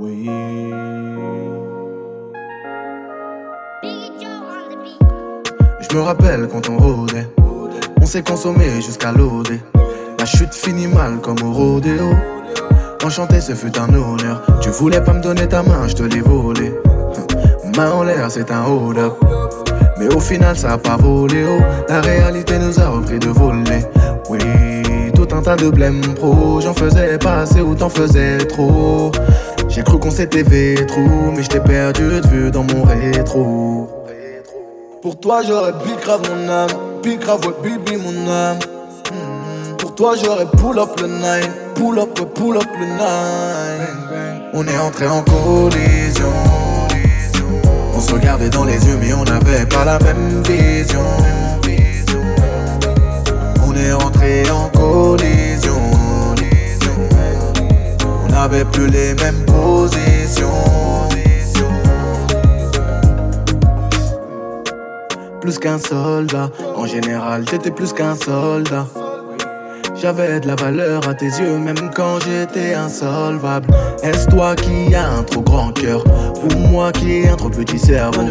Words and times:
Oui. 0.00 0.30
Je 5.82 5.94
me 5.94 6.00
rappelle 6.00 6.48
quand 6.50 6.70
on 6.70 6.78
rôdait. 6.78 7.28
On 8.00 8.06
s'est 8.06 8.22
consommé 8.22 8.64
jusqu'à 8.80 9.12
l'OD. 9.12 9.60
La 10.18 10.24
chute 10.24 10.54
finit 10.54 10.86
mal 10.86 11.18
comme 11.20 11.36
au 11.42 11.52
rodéo. 11.52 12.14
Enchanté, 13.04 13.42
ce 13.42 13.52
fut 13.52 13.78
un 13.78 13.92
honneur. 13.92 14.42
Tu 14.62 14.70
voulais 14.70 15.02
pas 15.02 15.12
me 15.12 15.20
donner 15.20 15.46
ta 15.46 15.62
main, 15.62 15.86
je 15.86 15.94
te 15.94 16.02
l'ai 16.02 16.22
volé. 16.22 16.72
Main 17.76 17.92
en 17.92 18.02
l'air, 18.02 18.30
c'est 18.30 18.50
un 18.50 18.64
hold 18.64 18.98
up. 18.98 19.12
Mais 19.98 20.14
au 20.14 20.20
final, 20.20 20.56
ça 20.56 20.72
a 20.72 20.78
pas 20.78 20.96
volé 20.96 21.44
haut. 21.44 21.62
La 21.90 22.00
réalité 22.00 22.58
nous 22.58 22.80
a 22.80 22.88
repris 22.88 23.18
de 23.18 23.28
voler. 23.28 23.84
Oui, 24.30 24.38
tout 25.14 25.28
un 25.36 25.42
tas 25.42 25.56
de 25.56 25.68
blême 25.68 26.00
pro. 26.14 26.58
J'en 26.62 26.72
faisais 26.72 27.18
pas 27.18 27.40
assez 27.40 27.60
ou 27.60 27.74
t'en 27.74 27.90
faisais 27.90 28.38
trop. 28.38 29.12
J'ai 29.70 29.84
cru 29.84 30.00
qu'on 30.00 30.10
s'était 30.10 30.42
trop, 30.86 31.30
mais 31.34 31.44
je 31.44 31.48
t'ai 31.48 31.60
perdu 31.60 32.02
de 32.20 32.28
vue 32.28 32.50
dans 32.50 32.64
mon 32.64 32.82
rétro. 32.82 33.88
Pour 35.00 35.18
toi, 35.20 35.42
j'aurais 35.46 35.72
big 35.84 35.98
grave 36.02 36.22
mon 36.28 36.48
âme. 36.48 36.70
Big 37.04 37.20
grave, 37.20 37.40
ouais, 37.46 37.54
baby, 37.62 37.96
mon 37.96 38.28
âme. 38.28 38.58
Hmm. 39.10 39.76
Pour 39.78 39.94
toi, 39.94 40.14
j'aurais 40.22 40.46
pull 40.58 40.78
up 40.78 41.00
le 41.00 41.06
nine. 41.06 41.52
Pull 41.76 42.00
up, 42.00 42.18
ouais, 42.18 42.26
pull 42.34 42.56
up 42.56 42.66
le 42.80 42.86
nine. 42.86 44.50
On 44.54 44.66
est 44.66 44.78
entré 44.78 45.06
en 45.06 45.22
collision. 45.22 46.32
On 47.94 48.00
se 48.00 48.12
regardait 48.12 48.50
dans 48.50 48.64
les 48.64 48.84
yeux, 48.84 48.98
mais 49.00 49.14
on 49.14 49.22
n'avait 49.22 49.66
pas 49.66 49.84
la 49.84 50.00
même 50.00 50.42
vision. 50.42 50.98
On 53.64 53.74
est 53.76 53.92
entré 53.92 54.50
en 54.50 54.68
collision. 54.68 55.39
N'avait 58.40 58.64
plus 58.64 58.88
les 58.88 59.14
mêmes 59.14 59.44
positions. 59.44 60.48
plus 65.40 65.58
qu'un 65.58 65.78
soldat. 65.78 66.50
En 66.76 66.86
général, 66.86 67.44
t'étais 67.46 67.70
plus 67.70 67.92
qu'un 67.94 68.14
soldat. 68.14 68.86
J'avais 69.94 70.38
de 70.38 70.46
la 70.46 70.54
valeur 70.54 71.08
à 71.08 71.14
tes 71.14 71.26
yeux, 71.40 71.58
même 71.58 71.90
quand 71.94 72.18
j'étais 72.24 72.74
insolvable. 72.74 73.68
Est-ce 74.02 74.26
toi 74.28 74.54
qui 74.54 74.94
as 74.94 75.08
un 75.08 75.22
trop 75.22 75.40
grand 75.40 75.72
cœur 75.72 76.04
Ou 76.44 76.58
moi 76.68 76.92
qui 76.92 77.12
ai 77.12 77.28
un 77.28 77.36
trop 77.36 77.50
petit 77.50 77.78
cerveau? 77.78 78.28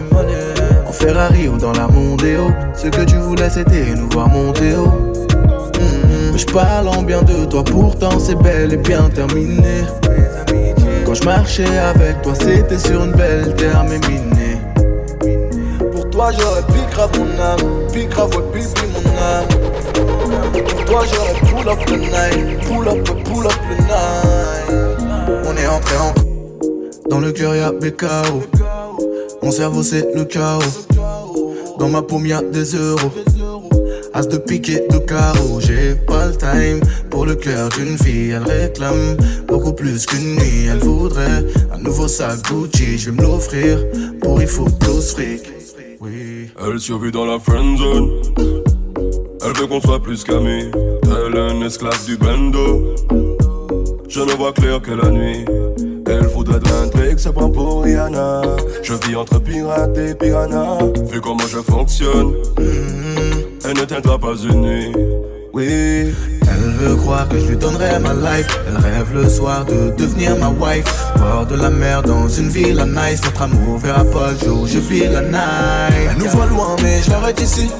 En 0.88 0.92
Ferrari 0.92 1.48
ou 1.48 1.58
dans 1.58 1.73
la 1.73 1.88
Mondeo 1.88 2.52
Ce 2.73 2.88
que 2.88 3.03
tu 3.05 3.16
voulais 3.16 3.50
c'était 3.50 3.94
nous 3.95 4.09
voir 4.09 4.30
monter 4.30 4.76
haut. 4.76 5.09
Je 6.40 6.45
parle 6.45 6.88
en 6.88 7.04
bien 7.04 7.22
de 7.22 7.45
toi, 7.45 7.64
pourtant 7.64 8.18
c'est 8.18 8.42
bel 8.42 8.73
et 8.73 8.78
bien 8.78 9.09
terminé 9.09 9.84
Quand 11.06 11.14
je 11.14 11.23
marchais 11.26 11.78
avec 11.78 12.22
toi, 12.22 12.34
c'était 12.34 12.80
sur 12.80 13.04
une 13.04 13.12
belle 13.12 13.54
terre 13.56 13.84
minée 13.84 14.30
toi 16.20 16.32
j'aurais 16.38 16.64
pu 16.64 16.80
grave 16.92 17.12
mon 17.17 17.42
âme, 17.42 17.88
puis 17.94 18.06
grave 18.06 18.30
ouais 18.36 18.62
mon 18.94 19.10
âme. 19.22 19.48
Pour 20.67 20.86
toi 20.86 21.02
j'aurais 21.10 21.40
pull 21.50 21.70
up 21.70 21.90
le 21.90 21.95
night, 21.95 22.60
pull 22.67 22.88
up, 22.90 23.04
pull 23.23 23.45
up 23.45 23.60
le 23.70 23.76
night. 23.86 25.45
On 25.45 25.56
est 25.56 25.67
entré 25.67 25.95
en 25.95 26.14
dans 27.10 27.22
le 27.22 27.32
cœur 27.32 27.56
y'a 27.56 27.72
BKO. 27.72 28.44
Mon 29.42 29.52
cerveau 29.52 29.82
c'est 29.82 30.14
le 30.14 30.26
chaos. 30.26 30.60
Dans 31.78 31.88
ma 31.88 32.02
paume 32.02 32.26
y'a 32.26 32.42
des 32.42 32.76
euros. 32.76 33.12
As 34.14 34.28
de 34.28 34.38
piquet 34.38 34.86
de 34.92 34.98
carreau, 34.98 35.62
j'ai 35.62 35.78
pas 35.95 36.28
le 36.28 36.36
time 36.36 36.82
pour 37.09 37.26
le 37.26 37.36
cœur 37.36 37.70
d'une 37.70 37.98
fille. 37.98 38.32
Elle 38.32 38.44
réclame 38.44 39.18
beaucoup 39.48 39.73
plus 39.73 40.06
qu'une 40.06 40.36
nuit. 40.36 40.68
Elle 40.72 40.80
voudrait 40.80 41.45
un 41.73 41.78
nouveau 41.80 42.08
sac 42.08 42.42
Gucci, 42.50 42.98
je 42.98 43.12
vais 43.12 43.18
me 43.18 43.22
l'offrir 43.22 43.80
pour 44.22 44.42
il 44.42 44.48
faut 44.48 44.66
plus 44.66 45.11
fric. 45.11 45.42
Elle 46.61 46.80
survit 46.80 47.11
dans 47.11 47.26
la 47.26 47.39
friend 47.39 47.78
zone. 47.78 48.10
Elle 49.45 49.54
veut 49.58 49.67
qu'on 49.67 49.82
soit 49.82 50.02
plus 50.02 50.23
qu'amis. 50.23 50.72
Elle 51.04 51.36
est 51.36 51.39
un 51.39 51.61
esclave 51.61 52.05
du 52.05 52.17
bando. 52.17 52.95
Je 54.08 54.22
ne 54.22 54.32
vois 54.33 54.54
clair 54.54 54.82
que 54.82 54.92
la 54.92 55.10
nuit. 55.10 55.45
Elle 56.08 56.26
voudrait 56.26 56.60
de 56.60 57.14
que 57.14 57.22
ça 57.22 57.32
prend 57.32 57.49
pour 57.49 57.83
Rihanna. 57.83 58.42
Je 58.82 58.94
vis 58.94 59.16
entre 59.16 59.39
pirate 59.39 59.98
et 59.98 60.16
piranha. 60.16 60.80
Vu 61.11 61.22
comment 61.22 61.48
je 61.48 61.60
fonctionne, 61.60 62.33
elle 63.64 63.78
ne 63.78 63.86
tiendra 63.86 64.17
pas 64.17 64.36
une 64.36 64.61
nuit. 64.61 64.92
Oui, 65.52 65.65
elle 65.65 66.71
veut 66.77 66.95
croire 66.95 67.27
que 67.27 67.39
je 67.39 67.45
lui 67.45 67.58
donnerai 67.58 67.98
ma 67.99 68.14
life. 68.14 68.48
Elle 68.67 68.77
rêve 68.77 69.14
le 69.14 69.27
soir 69.27 69.65
de 69.65 69.89
devenir 69.98 70.36
ma 70.37 70.49
wife. 70.49 70.86
Bord 71.17 71.48
de 71.48 71.55
la 71.55 71.71
mer 71.71 72.04
dans 72.04 72.27
une 72.27 72.49
ville 72.49 72.80
à 72.80 72.86
nice. 72.86 73.21
Notre 73.23 73.42
amour 73.42 73.80
verra 73.80 74.04
pas 74.05 74.32
le 74.32 74.48
jour, 74.48 74.67
je 74.67 74.77
vis 74.77 75.08
la 75.08 75.21
night. 75.21 76.10
Elle 76.11 76.17
nous 76.20 76.30
voit 76.30 76.45
loin, 76.45 76.76
mais 76.83 77.02
je 77.02 77.10
l'arrête 77.10 77.42
ici. 77.42 77.71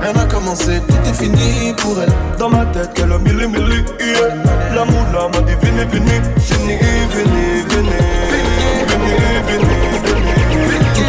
Rien 0.00 0.12
n'a 0.12 0.24
commencé, 0.26 0.80
tout 0.86 1.08
est 1.08 1.14
fini 1.14 1.74
pour 1.78 2.00
elle. 2.00 2.12
Dans 2.38 2.50
ma 2.50 2.64
tête, 2.66 2.92
qu'elle 2.94 3.10
a 3.10 3.18
mille 3.18 3.42
et 3.42 3.48
mille, 3.48 3.84
yeah. 3.98 4.74
L'amour 4.74 5.04
là 5.12 5.28
m'a 5.32 5.40
dit, 5.40 5.54
venez, 5.62 5.84
venez, 5.86 6.20
venez, 6.36 6.78
venez, 7.10 7.62
venez, 7.70 8.43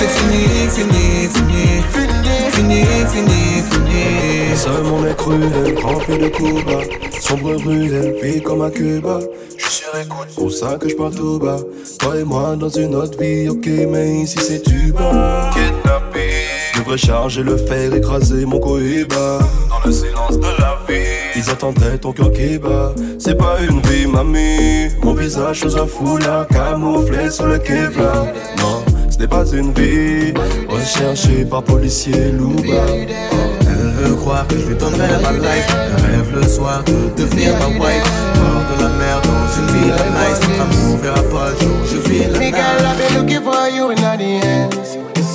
venez, 0.07 0.45
Tout 0.45 0.61
est 0.61 0.69
fini, 0.69 1.27
fini, 1.29 1.29
fini, 1.31 2.45
fini, 2.51 2.85
fini, 3.11 3.63
fini. 3.69 4.55
Seul 4.55 4.83
mon 4.83 5.05
est 5.05 5.15
cruel, 5.15 5.77
rempli 5.83 6.17
de 6.17 6.29
coups 6.29 6.65
bas. 6.65 6.83
Sombre 7.19 7.53
elle 7.53 8.15
vie 8.21 8.41
comme 8.41 8.61
à 8.61 8.69
Cuba. 8.69 9.19
Je 9.57 9.69
suis 9.69 9.85
écoute, 10.01 10.35
pour 10.35 10.51
ça 10.51 10.77
que 10.79 10.89
je 10.89 10.95
parle 10.95 11.15
tout 11.15 11.39
bas. 11.39 11.57
Toi 11.99 12.17
et 12.17 12.23
moi 12.23 12.55
dans 12.55 12.69
une 12.69 12.95
autre 12.95 13.17
vie, 13.19 13.49
ok, 13.49 13.67
mais 13.89 14.21
ici 14.21 14.37
c'est 14.39 14.61
tu 14.61 14.91
bas. 14.91 15.49
Kidnappé. 15.53 16.45
Devrais 16.77 16.97
charger 16.97 17.43
le 17.43 17.57
fer, 17.57 17.93
écraser 17.93 18.45
mon 18.45 18.59
cohiba. 18.59 19.39
Dans 19.69 19.85
le 19.85 19.91
silence 19.91 20.37
de 20.37 20.47
la 20.59 20.77
vie, 20.87 21.07
ils 21.35 21.49
attendaient 21.49 21.97
ton 21.97 22.11
cœur 22.11 22.31
qui 22.31 22.57
bat. 22.57 22.93
C'est 23.17 23.35
pas 23.35 23.57
une 23.61 23.79
vie, 23.81 24.07
mamie. 24.07 24.89
Mon 25.01 25.13
visage 25.13 25.61
sous 25.61 25.77
un 25.77 25.87
foulard 25.87 26.47
camouflé 26.47 27.29
sur 27.31 27.47
le 27.47 27.57
Kevlar. 27.57 28.27
Non, 28.57 28.74
ce 29.15 29.19
n'est 29.21 29.27
pas 29.27 29.45
une 29.45 29.71
vie. 29.73 30.33
Recherché 30.67 31.45
par 31.45 31.63
policier 31.63 32.31
louba. 32.31 32.83
Elle 32.89 33.91
veut 33.97 34.15
croire 34.15 34.45
que 34.47 34.57
je 34.57 34.65
lui 34.67 34.75
donnerai 34.75 35.21
ma 35.21 35.31
life. 35.31 35.67
Elle 35.69 36.11
rêve 36.11 36.35
le 36.35 36.47
soir 36.47 36.83
de 36.83 37.21
devenir 37.21 37.53
ma 37.59 37.67
wife. 37.67 38.11
Hors 38.35 38.77
de 38.77 38.83
la 38.83 38.89
mer 38.89 39.21
dans 39.21 39.47
une 39.59 39.67
ville 39.73 39.93
nice. 40.19 40.41
Amour 40.59 40.97
verra 40.97 41.23
pas 41.23 41.49
jour, 41.61 41.77
je 41.89 41.97
vis 42.09 42.25
la 42.31 42.39
night. 42.39 42.55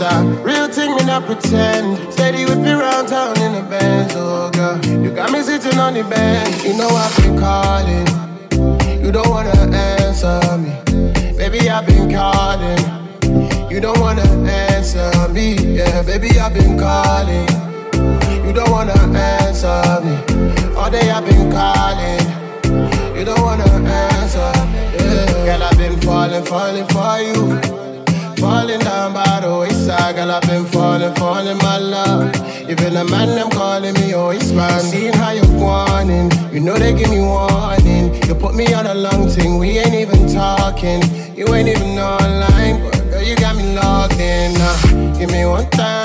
A 0.02 0.24
real 0.42 0.66
thing, 0.66 0.94
me 0.96 1.04
not 1.04 1.26
pretend. 1.26 1.98
Steady 2.10 2.46
whip 2.46 2.56
me 2.56 2.70
around 2.70 3.06
town 3.08 3.36
in 3.36 3.52
the 3.52 3.62
Benz, 3.68 4.14
oh 4.16 4.50
girl. 4.50 4.78
You 4.86 5.10
got 5.10 5.30
me 5.30 5.42
sitting 5.42 5.78
on 5.78 5.92
the 5.92 6.04
bench. 6.04 6.64
You 6.64 6.72
know 6.72 6.88
I've 6.88 7.14
been 7.18 7.38
calling. 7.38 8.06
You 9.04 9.12
don't 9.12 9.28
wanna 9.28 9.50
answer 9.76 10.40
me. 10.56 10.72
Baby, 11.36 11.68
I've 11.68 11.86
been 11.86 12.10
calling. 12.10 12.99
You 13.70 13.80
don't 13.80 14.00
wanna 14.00 14.22
answer 14.48 15.28
me. 15.28 15.54
Yeah, 15.54 16.02
baby, 16.02 16.28
I've 16.40 16.52
been 16.52 16.76
calling. 16.76 17.46
You 18.44 18.52
don't 18.52 18.68
wanna 18.68 18.98
answer 19.16 20.00
me. 20.04 20.74
All 20.74 20.90
day 20.90 21.08
I've 21.08 21.24
been 21.24 21.52
calling. 21.52 22.20
You 23.16 23.24
don't 23.24 23.40
wanna 23.40 23.62
answer. 23.62 24.52
Yeah. 24.98 25.44
Girl, 25.46 25.62
I've 25.62 25.78
been 25.78 26.00
falling, 26.00 26.44
falling 26.44 26.86
for 26.88 27.18
you. 27.20 27.60
Falling 28.40 28.80
down 28.80 29.12
by 29.14 29.38
the 29.40 29.56
wayside, 29.60 30.16
girl, 30.16 30.32
I've 30.32 30.42
been 30.42 30.64
falling, 30.64 31.14
falling, 31.14 31.58
my 31.58 31.78
love. 31.78 32.34
Even 32.68 32.94
the 32.94 33.04
man, 33.04 33.28
them 33.28 33.50
calling 33.50 33.94
me, 33.94 34.14
oh, 34.14 34.30
it's 34.30 34.50
man. 34.50 34.80
Seeing 34.80 35.12
how 35.12 35.30
you're 35.30 35.46
warning, 35.46 36.32
you 36.52 36.58
know 36.58 36.74
they 36.76 36.92
give 36.92 37.10
me 37.10 37.20
warning. 37.20 38.20
You 38.26 38.34
put 38.34 38.56
me 38.56 38.72
on 38.74 38.86
a 38.86 38.94
long 38.94 39.28
thing, 39.28 39.58
we 39.58 39.78
ain't 39.78 39.94
even 39.94 40.26
talking. 40.26 41.02
You 41.36 41.54
ain't 41.54 41.68
even 41.68 41.98
online, 41.98 42.82
but 42.82 42.99
give 45.20 45.30
me 45.32 45.44
one 45.44 45.68
time, 45.68 45.99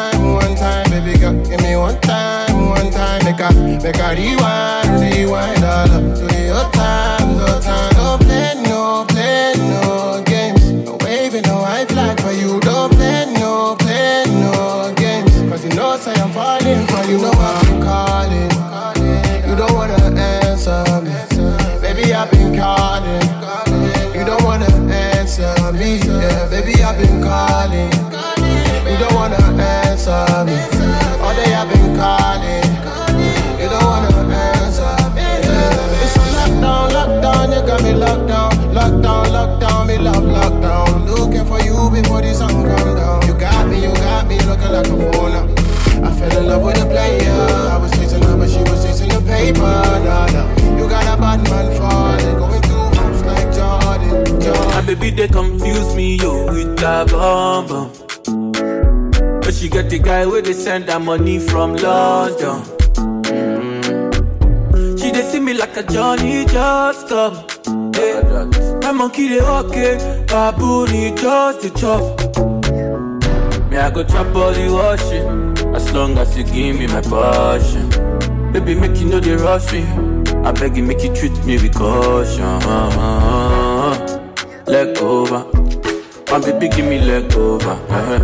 baby 55.05 55.15
they 55.15 55.27
confuse 55.27 55.95
me 55.95 56.15
yo 56.15 56.45
with 56.51 56.77
that 56.77 57.11
bomb. 57.11 57.67
But 59.41 59.53
she 59.53 59.69
get 59.69 59.89
the 59.89 59.99
guy 59.99 60.25
where 60.25 60.41
they 60.41 60.53
send 60.53 60.85
her 60.85 60.99
money 60.99 61.39
from 61.39 61.75
London. 61.75 62.61
Mm. 63.23 64.99
She 64.99 65.11
they 65.11 65.21
see 65.21 65.39
me 65.39 65.53
like 65.53 65.77
a 65.77 65.83
Johnny 65.83 66.45
just 66.45 67.07
come. 67.07 67.35
Hey. 67.93 68.21
My 68.81 68.91
monkey 68.91 69.27
they 69.27 69.41
okay, 69.41 70.25
baboon 70.27 70.89
he 70.89 71.11
just 71.11 71.61
the 71.61 71.69
chop. 71.79 72.01
Me 73.69 73.77
I 73.77 73.91
go 73.91 74.03
chop 74.03 74.35
all 74.35 74.51
the 74.53 74.67
washing, 74.71 75.75
as 75.75 75.91
long 75.93 76.17
as 76.17 76.35
you 76.37 76.43
give 76.43 76.79
me 76.79 76.87
my 76.87 77.01
passion. 77.01 77.89
Baby 78.51 78.75
make 78.75 78.97
you 78.99 79.07
know 79.07 79.19
they 79.19 79.35
rush 79.35 79.71
me. 79.71 79.83
I 80.43 80.51
beg 80.51 80.77
you 80.77 80.83
make 80.83 81.03
you 81.03 81.13
treat 81.15 81.35
me 81.45 81.57
with 81.57 81.73
caution. 81.75 83.64
Leg 84.67 84.97
over, 84.97 85.45
my 86.31 86.39
baby 86.39 86.67
give 86.69 86.85
me 86.85 86.99
leg 86.99 87.33
over. 87.35 87.69
Uh-huh. 87.69 88.19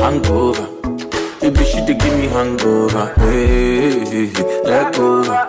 Hangover, 0.00 0.66
baby 1.40 1.64
she 1.64 1.80
dey 1.86 1.94
give 1.94 2.18
me 2.18 2.26
hangover. 2.28 3.12
Hey, 3.16 4.04
hey, 4.04 4.26
hey. 4.26 4.62
leg 4.64 4.94
over, 4.98 5.48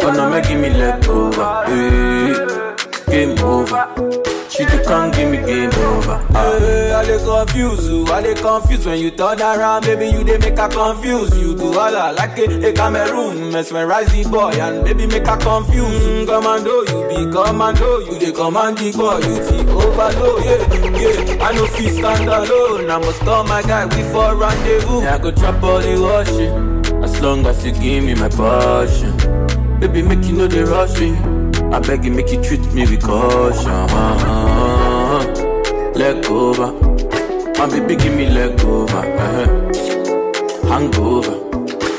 oh 0.00 0.12
no 0.16 0.30
make 0.30 0.48
give 0.48 0.60
me 0.60 0.70
leg 0.70 1.06
over. 1.08 1.64
Hey, 1.66 2.34
game 3.10 3.38
over. 3.40 3.84
She 4.48 4.64
dey 4.64 4.82
come 4.84 5.10
give 5.12 5.30
me 5.30 5.36
game 5.38 5.70
over. 5.70 6.18
Hey, 6.32 6.92
I 6.92 7.04
dey 7.04 7.18
confuse 7.24 7.86
you, 7.88 8.06
I 8.06 8.22
dey 8.22 8.34
confuse 8.34 8.84
when 8.86 8.98
you 8.98 9.10
turn 9.10 9.40
around, 9.40 9.82
baby 9.84 10.06
you 10.06 10.24
dey 10.24 10.38
make 10.38 10.58
her 10.58 10.68
confuse. 10.68 11.36
You 11.38 11.54
do 11.54 11.66
all 11.66 11.78
I 11.96 12.10
like 12.12 12.38
a, 12.38 12.68
a 12.68 12.72
Cameroon, 12.72 13.52
mesmerize 13.52 14.08
the 14.12 14.28
boy 14.28 14.50
and 14.52 14.84
baby 14.84 15.06
make 15.06 15.26
her 15.26 15.36
confuse. 15.36 15.84
Mm, 15.84 16.26
commando, 16.26 16.80
you 16.90 17.08
be 17.08 17.30
commando, 17.32 17.98
you 18.00 18.18
dey 18.18 18.32
command 18.32 18.78
the 18.78 18.92
boy, 18.92 19.18
you 19.18 19.36
the 19.44 19.72
overload. 19.72 20.44
Yeah, 20.44 21.36
yeah, 21.36 21.44
I 21.46 21.52
no 21.54 21.66
fit 21.66 21.92
stand 21.94 22.28
alone, 22.28 22.90
I 22.90 22.98
must 22.98 23.20
call 23.20 23.44
my 23.44 23.62
guy 23.62 23.84
we 23.86 24.02
for 24.10 24.34
rendezvous. 24.34 25.02
Yeah, 25.02 25.14
I 25.14 25.18
go 25.18 25.30
drop 25.30 25.62
all 25.62 25.78
the 25.78 26.00
washing, 26.00 27.04
as 27.04 27.20
long 27.20 27.46
as 27.46 27.64
you 27.64 27.72
give 27.72 28.02
me 28.04 28.14
my 28.14 28.28
passion. 28.30 29.14
Baby 29.78 30.02
make 30.02 30.24
you 30.24 30.32
know 30.32 30.48
they 30.48 30.62
rush 30.64 30.98
me. 30.98 31.37
I 31.70 31.80
beg 31.80 32.02
you, 32.04 32.12
make 32.12 32.30
you 32.32 32.40
me 32.72 32.86
with 32.86 33.02
caution. 33.02 33.70
Over, 36.30 36.72
my 37.58 37.66
baby, 37.68 37.94
give 37.96 38.14
me 38.16 38.26
leg 38.28 38.58
over. 38.62 38.96
Uh-huh. 38.96 39.46
Hangover, 40.68 41.36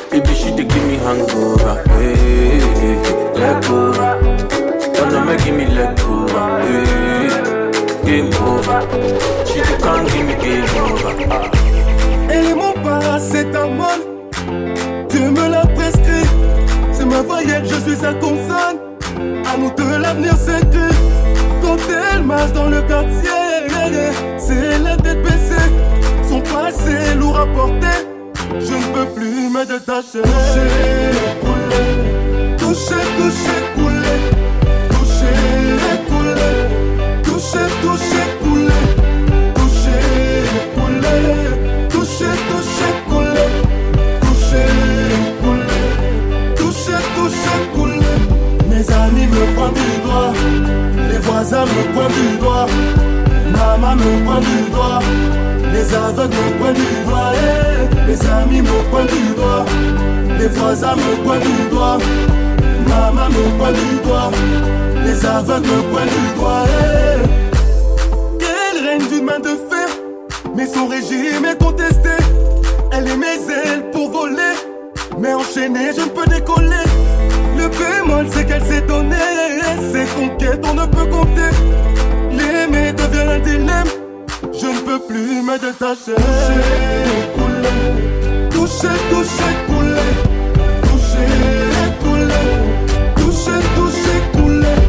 baby, 0.10 0.34
she 0.34 0.50
dey 0.56 0.66
give 0.66 0.86
me 0.88 0.96
hangover. 0.96 1.84
Hey, 1.90 2.16
hey, 2.60 2.60
hey. 2.80 2.98
leg 3.40 3.66
over, 3.66 4.12
don't 4.96 5.12
know 5.12 5.24
me 5.26 5.52
me 5.52 5.66
she 9.46 9.60
dey 9.62 9.78
come 9.84 10.06
give 10.08 10.26
me 10.26 10.36
game 10.42 10.64
over. 10.82 11.14
Ah. 11.30 12.32
Elle 12.32 12.46
est 12.48 12.56
mon 12.56 12.74
paracétamol, 12.84 14.00
Dieu 15.10 15.30
me 15.30 15.48
l'a 15.50 15.66
prescrit. 15.68 16.28
C'est 16.92 17.06
ma 17.06 17.22
voyelle, 17.22 17.66
je 17.66 17.76
suis 17.76 17.96
sa 17.96 18.14
consonne. 18.14 18.89
Nous 19.58 19.72
de 19.72 19.96
l'avenir 20.02 20.34
tu 20.72 20.96
Quand 21.62 21.78
elle 22.14 22.24
marche 22.24 22.54
dans 22.54 22.70
le 22.70 22.82
quartier 22.82 23.30
C'est 24.38 24.80
la 24.80 24.96
tête 24.96 25.22
baissée. 25.24 25.70
Son 26.30 26.42
passé 26.42 27.16
lourd 27.18 27.38
à 27.40 27.48
porter. 27.48 28.00
Je 28.60 28.74
ne 28.74 28.94
peux 28.94 29.06
plus 29.14 29.50
me 29.50 29.66
détacher. 29.66 30.22
Toucher, 30.22 31.10
couler 31.42 32.58
Toucher, 32.58 33.04
toucher, 33.18 33.60
couler. 33.76 34.20
Toucher, 34.90 35.36
couler. 36.08 37.24
Toucher, 37.24 37.68
toucher, 37.82 38.26
couler 38.44 38.79
me 49.30 49.56
pointent 49.56 49.74
du 49.74 50.02
doigt, 50.04 50.34
les 51.12 51.18
voisins 51.20 51.66
me 51.66 51.94
pointent 51.94 52.14
du 52.14 52.38
doigt, 52.38 52.66
maman 53.52 53.96
me 53.96 54.26
pointe 54.26 54.44
du 54.44 54.72
doigt, 54.72 55.00
les 55.74 55.94
aveugles 55.94 56.36
me 56.36 56.58
pointent 56.60 56.76
du 56.76 57.06
doigt, 57.06 57.32
hey. 57.34 58.08
les 58.08 58.26
amis 58.28 58.62
me 58.62 58.90
pointent 58.90 59.10
du 59.10 59.36
doigt, 59.36 59.66
les 60.40 60.48
voisins 60.48 60.96
me 60.96 61.24
pointent 61.24 61.44
du 61.44 61.70
doigt, 61.70 61.98
maman 62.88 63.30
me 63.30 63.58
pointe 63.58 63.76
du 63.76 64.08
doigt, 64.08 64.32
les 65.06 65.26
aveugles 65.26 65.68
me 65.68 65.82
pointent 65.92 66.16
du 66.18 66.40
doigt. 66.40 66.64
Hey. 66.80 67.20
Elle 68.72 68.88
règne 68.88 69.08
d'une 69.10 69.26
main 69.26 69.40
de 69.40 69.56
fer, 69.70 69.90
mais 70.56 70.68
son 70.68 70.88
régime 70.88 71.46
est 71.46 71.62
contesté. 71.64 72.10
Elle 72.92 73.08
est 73.08 73.18
mes 73.18 73.40
ailes 73.52 73.92
pour 73.92 74.12
voler, 74.12 74.56
mais 75.20 75.34
enchaînée 75.34 75.92
je 75.96 76.02
ne 76.02 76.10
peux 76.10 76.26
décoller. 76.30 76.89
Le 77.70 77.78
bémol, 77.78 78.26
c'est 78.32 78.46
qu'elle 78.46 78.64
s'est 78.64 78.82
donnée. 78.82 79.16
Ses 79.92 80.06
conquêtes, 80.16 80.64
on 80.64 80.74
ne 80.74 80.86
peut 80.86 81.06
compter. 81.06 81.50
L'aimer 82.32 82.94
devient 82.94 83.30
un 83.32 83.40
dilemme. 83.40 83.88
Je 84.54 84.68
ne 84.68 84.80
peux 84.80 85.00
plus 85.08 85.42
me 85.42 85.58
détacher. 85.58 86.16
Toucher, 86.16 86.62
couler. 87.36 88.50
Toucher, 88.50 88.96
toucher, 89.10 89.54
couler. 89.68 90.12
Toucher, 90.84 91.30
couler. 92.02 92.48
Toucher, 93.16 93.62
toucher, 93.76 94.20
couler. 94.34 94.80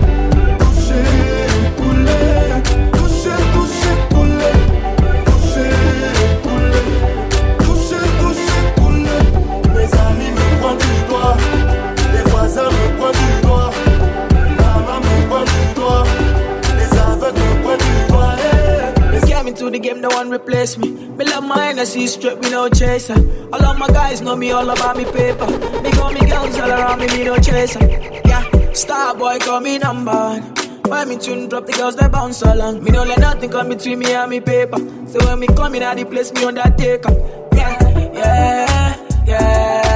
The 19.73 19.79
game, 19.79 20.01
no 20.01 20.09
one 20.09 20.31
replace 20.31 20.77
me. 20.79 20.91
Me 20.91 21.25
love 21.25 21.45
my 21.45 21.67
Hennessy 21.67 22.07
straight, 22.07 22.41
me 22.41 22.51
no 22.51 22.69
chaser. 22.69 23.15
All 23.53 23.65
of 23.65 23.79
my 23.79 23.89
guys 23.89 24.21
know 24.21 24.37
me 24.37 24.51
all 24.53 24.69
about 24.69 24.97
me 24.97 25.05
paper. 25.05 25.47
Me 25.83 25.91
got 25.93 26.13
me 26.15 26.21
girls 26.29 26.59
all 26.59 26.71
around 26.71 27.01
me, 27.01 27.07
me 27.09 27.25
no 27.25 27.37
chaser. 27.39 27.81
Yeah, 28.25 28.73
star 28.73 29.15
boy 29.15 29.39
call 29.39 29.61
me 29.61 29.79
number 29.79 30.13
one. 30.13 30.43
When 30.89 31.09
me 31.09 31.19
tune 31.19 31.49
drop, 31.49 31.67
the 31.67 31.73
girls 31.73 31.97
they 31.97 32.09
bounce 32.09 32.43
along. 32.43 32.83
Me 32.83 32.91
no 32.91 33.05
let 33.05 33.21
nothing 33.21 33.51
come 33.51 33.69
between 33.69 34.01
me 34.01 34.13
and 34.13 34.31
me 34.31 34.41
paper. 34.41 34.79
So 35.07 35.19
when 35.27 35.39
me 35.39 35.47
come 35.47 35.75
in, 35.77 35.83
at 35.83 35.97
the 35.97 36.05
place 36.05 36.33
me 36.33 36.45
undertaker. 36.45 37.13
Yeah, 37.55 38.11
yeah, 38.15 38.97
yeah, 39.27 39.90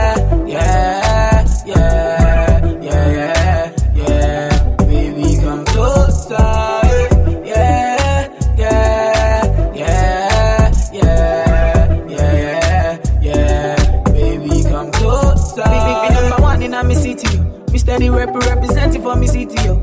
rep 18.14 18.34
representing 18.34 19.02
for 19.02 19.16
me 19.16 19.26
city, 19.26 19.60
yo. 19.64 19.82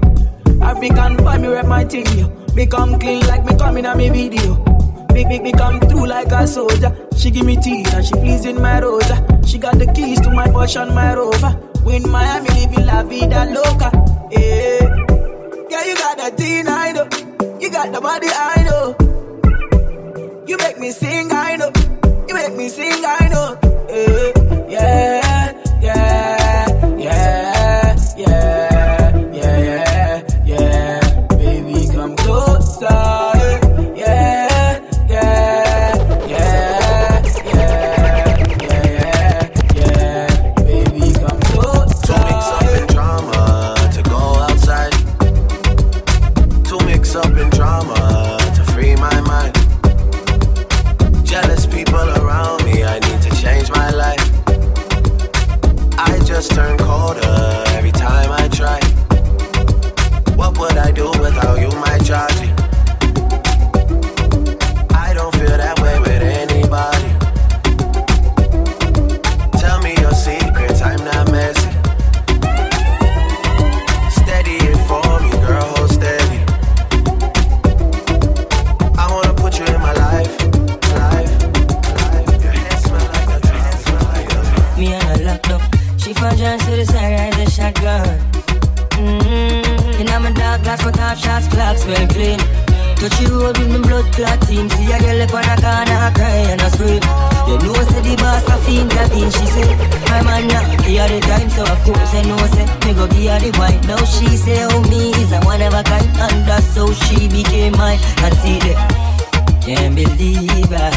African 0.62 1.18
boy, 1.18 1.38
me 1.38 1.48
rep 1.48 1.66
my 1.66 1.84
thing, 1.84 2.06
yo. 2.18 2.28
Me 2.56 2.66
come 2.66 3.00
clean 3.00 3.26
like 3.28 3.46
me 3.46 3.56
come 3.58 3.78
in 3.78 3.86
a 3.86 3.96
me 3.96 4.10
video. 4.10 4.56
Big, 5.14 5.28
big, 5.28 5.42
me 5.44 5.52
come 5.52 5.80
through 5.82 6.08
like 6.08 6.32
a 6.32 6.48
soldier. 6.48 6.96
She 7.18 7.32
give 7.32 7.46
me 7.46 7.58
tea 7.58 7.86
and 7.94 8.06
she 8.06 8.14
pleasing 8.14 8.62
my 8.62 8.80
rosa. 8.80 9.16
She 9.46 9.58
got 9.58 9.78
the 9.78 9.86
keys 9.94 10.20
to 10.22 10.32
my 10.32 10.48
Porsche 10.48 10.82
and 10.82 10.96
my 10.96 11.14
Rover. 11.14 11.60
We 11.84 11.98
in 11.98 12.10
Miami, 12.10 12.50
living 12.50 12.86
la 12.86 13.04
vida 13.04 13.46
loca. 13.46 13.92
Yeah, 14.32 14.80
yeah, 15.70 15.86
you 15.86 15.96
got 15.96 16.18
that 16.18 16.38
thing 16.38 16.68
I. 16.68 16.92
You 17.60 17.70
got 17.70 17.92
the 17.92 18.02
body 18.02 18.28
I 18.32 18.64
know. 18.64 18.96
You 20.48 20.58
make 20.58 20.80
me 20.80 20.92
sing, 20.92 21.32
I 21.32 21.58
know. 21.58 21.72
You 22.28 22.34
make 22.34 22.56
me 22.56 22.70
sing, 22.70 23.04
I 23.06 23.28
know. 23.30 23.58
Yeah, 23.90 24.40
yeah, 100.91 101.07
here 101.07 101.19
the 101.19 101.27
time 101.27 101.50
So 101.50 101.63
of 101.63 101.79
course 101.83 102.13
I 102.13 102.21
know 102.24 102.38
say, 102.53 102.65
me 102.86 102.93
go 102.93 103.07
her 103.07 103.39
the 103.39 103.51
wine 103.57 103.81
Now 103.88 104.03
she 104.03 104.36
say, 104.36 104.65
oh 104.69 104.81
me 104.89 105.12
is 105.21 105.31
a 105.31 105.39
one 105.41 105.62
of 105.62 105.74
a 105.74 105.83
kind 105.83 106.07
And 106.19 106.48
that's 106.48 106.75
how 106.75 106.91
she 106.91 107.27
became 107.27 107.74
mine. 107.77 108.00
And 108.24 108.36
see 108.38 108.60
that, 108.60 108.79
can't 109.63 109.95
believe 109.95 110.71
I 110.71 110.91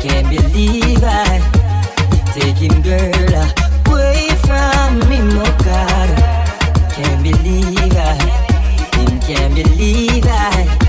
Can't 0.00 0.28
believe 0.28 1.02
I 1.02 1.40
Taking 2.32 2.80
girl 2.82 3.34
away 3.88 4.28
from 4.40 4.98
me, 5.08 5.20
my 5.20 5.44
God. 5.64 6.10
Can't 6.92 7.22
believe 7.22 7.96
I 7.96 8.14
Him 8.96 9.20
can't 9.20 9.54
believe 9.54 10.24
I 10.26 10.82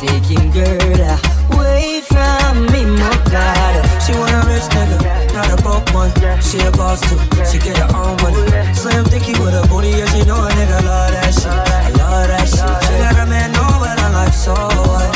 taking 0.00 0.50
girl 0.50 1.18
away 1.52 2.00
from 2.00 2.66
me, 2.72 2.84
my 2.84 3.24
God. 3.30 3.91
She 4.04 4.12
want 4.18 4.34
a 4.34 4.42
rich 4.50 4.66
nigga, 4.74 4.98
not 5.32 5.48
a 5.52 5.62
broke 5.62 5.86
one. 5.94 6.10
She 6.42 6.58
a 6.58 6.70
boss 6.72 7.00
too, 7.06 7.18
she 7.46 7.58
get 7.58 7.78
her 7.78 7.90
own 7.94 8.16
money. 8.22 8.42
Slim 8.74 9.04
thicky 9.06 9.32
with 9.38 9.54
a 9.54 9.62
booty, 9.70 9.90
yeah, 9.90 10.06
she 10.10 10.24
know 10.26 10.42
a 10.42 10.50
nigga 10.50 10.82
love 10.84 11.12
that 11.14 11.32
shit. 11.32 11.46
I 11.46 11.90
love 11.94 12.26
that 12.26 12.46
shit. 12.50 12.66
She 12.86 12.92
got 12.98 13.14
a 13.22 13.26
man 13.30 13.52
know, 13.52 13.78
but 13.78 13.98
I'm 13.98 14.32
so 14.32 14.54
what? 14.54 15.06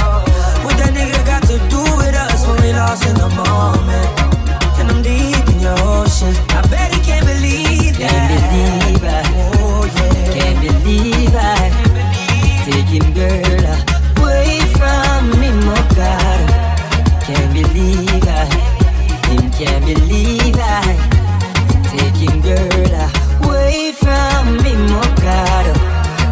What 0.62 0.76
that 0.78 0.94
nigga 0.94 1.18
got 1.26 1.42
to 1.50 1.58
do 1.66 1.82
with 1.98 2.14
us 2.14 2.46
when 2.46 2.62
we 2.62 2.72
lost 2.72 3.04
in 3.06 3.14
the 3.14 3.28
moment? 3.28 4.08
And 4.78 4.86
I'm 4.90 5.02
deep 5.02 5.46
in 5.50 5.58
your 5.58 5.74
ocean. 5.82 6.34
I 6.54 6.62
bet 6.70 6.94
he 6.94 7.00
can't 7.02 7.26
believe 7.26 7.98
that. 7.98 8.06
Can't 8.06 8.46
believe 8.54 9.02
I. 9.02 9.22
Oh, 9.58 9.82
yeah. 9.82 10.30
Can't 10.30 10.58
believe 10.62 11.34
I. 11.34 11.74
Taking 12.62 13.10
girl 13.18 13.66
away 14.22 14.62
from 14.78 15.40
me, 15.40 15.50
my 15.66 15.74
God. 15.98 16.46
Can't 17.26 17.52
believe 17.52 18.05
can't 19.58 19.84
believe 19.86 20.56
I. 20.58 20.84
Taking 21.88 22.40
girl 22.44 22.92
away 23.40 23.92
from 23.92 24.60
me, 24.60 24.76
God. 25.24 25.66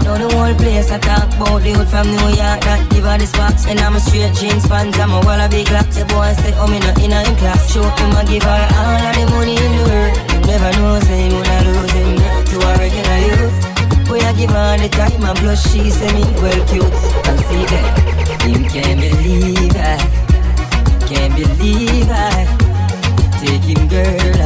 Know 0.05 0.19
the 0.21 0.29
whole 0.37 0.55
place 0.61 0.91
I 0.93 0.99
talk 0.99 1.33
about 1.33 1.63
the 1.65 1.73
hood 1.73 1.89
from 1.89 2.05
New 2.05 2.37
York 2.37 2.61
that 2.69 2.85
give 2.93 3.05
her 3.09 3.17
the 3.17 3.25
sparks 3.25 3.65
And 3.65 3.81
I'm 3.81 3.97
a 3.97 4.01
straight 4.01 4.35
jeans 4.37 4.69
pants, 4.69 4.99
I'm 5.01 5.17
a 5.17 5.21
wall 5.25 5.41
of 5.41 5.51
big 5.51 5.71
locks 5.73 5.97
The 5.97 6.05
boy 6.05 6.37
say, 6.37 6.53
oh 6.61 6.69
me 6.69 6.77
not 6.85 7.01
in 7.01 7.17
a 7.17 7.25
in 7.25 7.37
class. 7.41 7.73
Show 7.73 7.81
him 7.81 8.13
I 8.13 8.29
give 8.29 8.45
her 8.45 8.65
all 8.77 9.01
of 9.01 9.15
the 9.17 9.25
money 9.33 9.57
in 9.57 9.73
the 9.73 9.85
world. 9.89 10.13
Never 10.45 10.71
know 10.77 11.01
say, 11.01 11.33
when 11.33 11.49
I 11.49 11.61
lose 11.65 11.93
him 11.97 12.21
to 12.21 12.57
a 12.61 12.71
regular 12.77 13.21
youth. 13.25 13.57
Boy 14.05 14.21
I 14.21 14.37
give 14.37 14.53
her 14.53 14.77
the 14.77 14.89
time 14.93 15.25
and 15.25 15.39
plus 15.41 15.65
she 15.73 15.89
say 15.89 16.13
me 16.13 16.29
well 16.45 16.61
cute. 16.69 16.93
And 17.25 17.41
see 17.49 17.65
that 17.73 17.89
him 18.45 18.61
can't 18.69 19.01
believe 19.01 19.73
I, 19.81 19.97
can't 21.09 21.33
believe 21.33 22.11
I 22.13 22.64
Taking 23.45 23.89
girl 23.89 24.41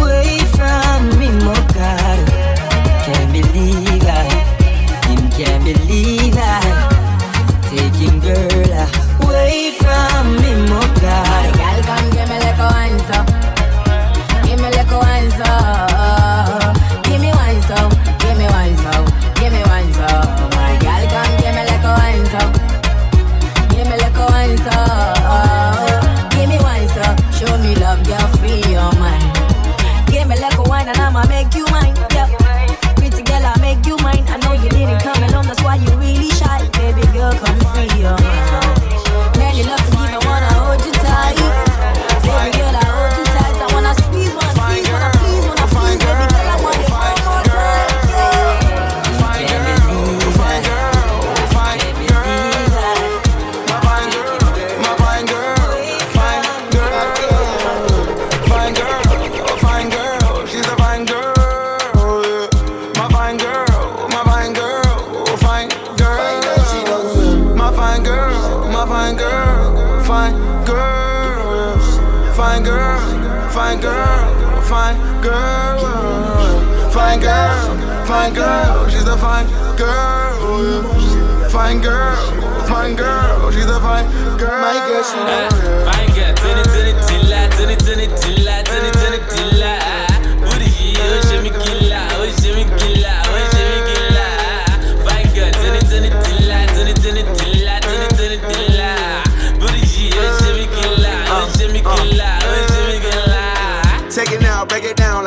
away 0.00 0.38
from 0.56 1.18
me, 1.18 1.28
my 1.44 1.54
God 1.74 2.28
Can't 3.04 3.30
believe 3.30 4.04
I, 4.06 4.24
him 5.06 5.30
can't 5.30 5.64
believe 5.64 6.34
I. 6.36 6.88
Taking 7.68 8.20
girl 8.20 8.88
away 9.22 9.72
from 9.78 10.36
me, 10.36 10.52
my 10.70 11.00
God 11.02 11.57
your 38.16 38.47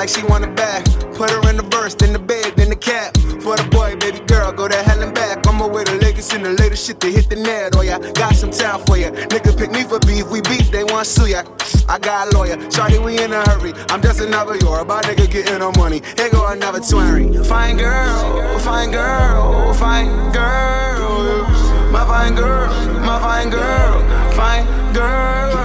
like 0.02 0.10
she 0.10 0.24
want 0.24 0.44
it 0.44 0.56
back. 0.56 0.84
Put 1.14 1.30
her 1.30 1.48
in 1.48 1.58
the 1.58 1.68
verse, 1.70 1.94
then 1.94 2.12
the 2.12 2.18
bed, 2.18 2.56
then 2.58 2.70
the 2.70 2.76
cap. 2.76 3.16
For 3.44 3.56
the 3.56 3.68
boy, 3.70 3.96
baby 3.98 4.18
girl, 4.26 4.52
go 4.52 4.68
to 4.68 4.76
hell 4.76 5.00
and 5.00 5.14
back. 5.14 5.46
I'm 5.46 5.62
away 5.62 5.84
the 5.84 5.94
Lakers 6.02 6.34
in 6.34 6.42
the 6.42 6.50
latest 6.50 6.88
shit 6.88 7.00
to 7.02 7.08
hit 7.08 7.30
the 7.30 7.36
net. 7.36 7.76
Oh 7.78 7.82
yeah, 7.82 8.00
got 8.14 8.34
some 8.34 8.50
time 8.50 8.80
for 8.88 8.98
ya. 8.98 9.12
Nigga 9.30 9.56
pick 9.56 9.70
me 9.70 9.84
for 9.84 10.00
beef, 10.00 10.26
we 10.32 10.42
beef, 10.42 10.72
they 10.72 10.84
want 10.84 11.06
sue 11.06 11.28
ya. 11.28 11.44
I 11.88 12.00
got 12.00 12.34
a 12.34 12.36
lawyer, 12.36 12.58
Shorty, 12.72 12.98
we 12.98 13.22
in 13.22 13.32
a 13.32 13.48
hurry. 13.50 13.74
I'm 13.92 14.02
just 14.02 14.20
another 14.22 14.56
Yoruba 14.56 15.02
nigga 15.06 15.30
getting 15.30 15.60
no 15.60 15.72
money. 15.78 16.02
Here 16.18 16.32
go 16.32 16.48
another 16.48 16.80
20. 16.80 17.44
Fine 17.46 17.78
girl, 17.78 18.58
fine 18.58 18.90
girl, 18.90 19.72
fine 19.76 20.32
girl. 20.34 21.46
My 21.94 22.04
fine 22.10 22.34
girl, 22.34 22.68
my 23.06 23.20
fine 23.22 23.50
girl, 23.52 24.02
fine 24.34 24.66
girl. 24.96 25.62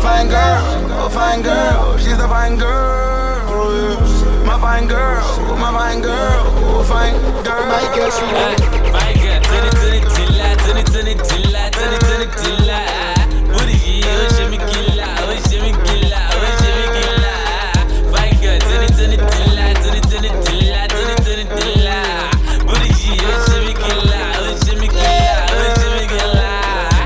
Fine 0.00 0.28
girl, 0.28 1.10
fine 1.10 1.42
girl, 1.42 1.98
she's 1.98 2.16
a 2.16 2.28
fine 2.28 2.56
girl 2.56 3.05
my 4.56 4.62
fine 4.62 4.88
girl, 4.88 5.56
my 5.58 5.70
fine 5.70 6.00
girl, 6.00 6.84
fine 6.84 7.12
girl. 7.44 7.66
My 7.66 7.94
girl, 7.94 8.10
she. 8.10 8.24
My 8.90 9.12
girl, 9.20 9.40
titty, 9.42 9.70
titty, 9.76 10.00
turn 10.64 10.78
it, 10.78 10.86
turn 10.86 11.08
it 11.08 11.18
titty, 11.76 11.98
titty, 12.00 12.26
tilla. 12.40 12.80
it, 13.68 13.76
oh 14.04 14.32
it, 14.40 14.56
killa, 14.56 15.08
oh 15.20 15.44
shimmy, 15.44 15.68
killa, 15.68 15.68
oh 15.68 15.68
it, 15.68 15.76
girl, 15.76 16.12
oh 16.32 16.40
oh 16.40 16.88
oh. 16.88 17.46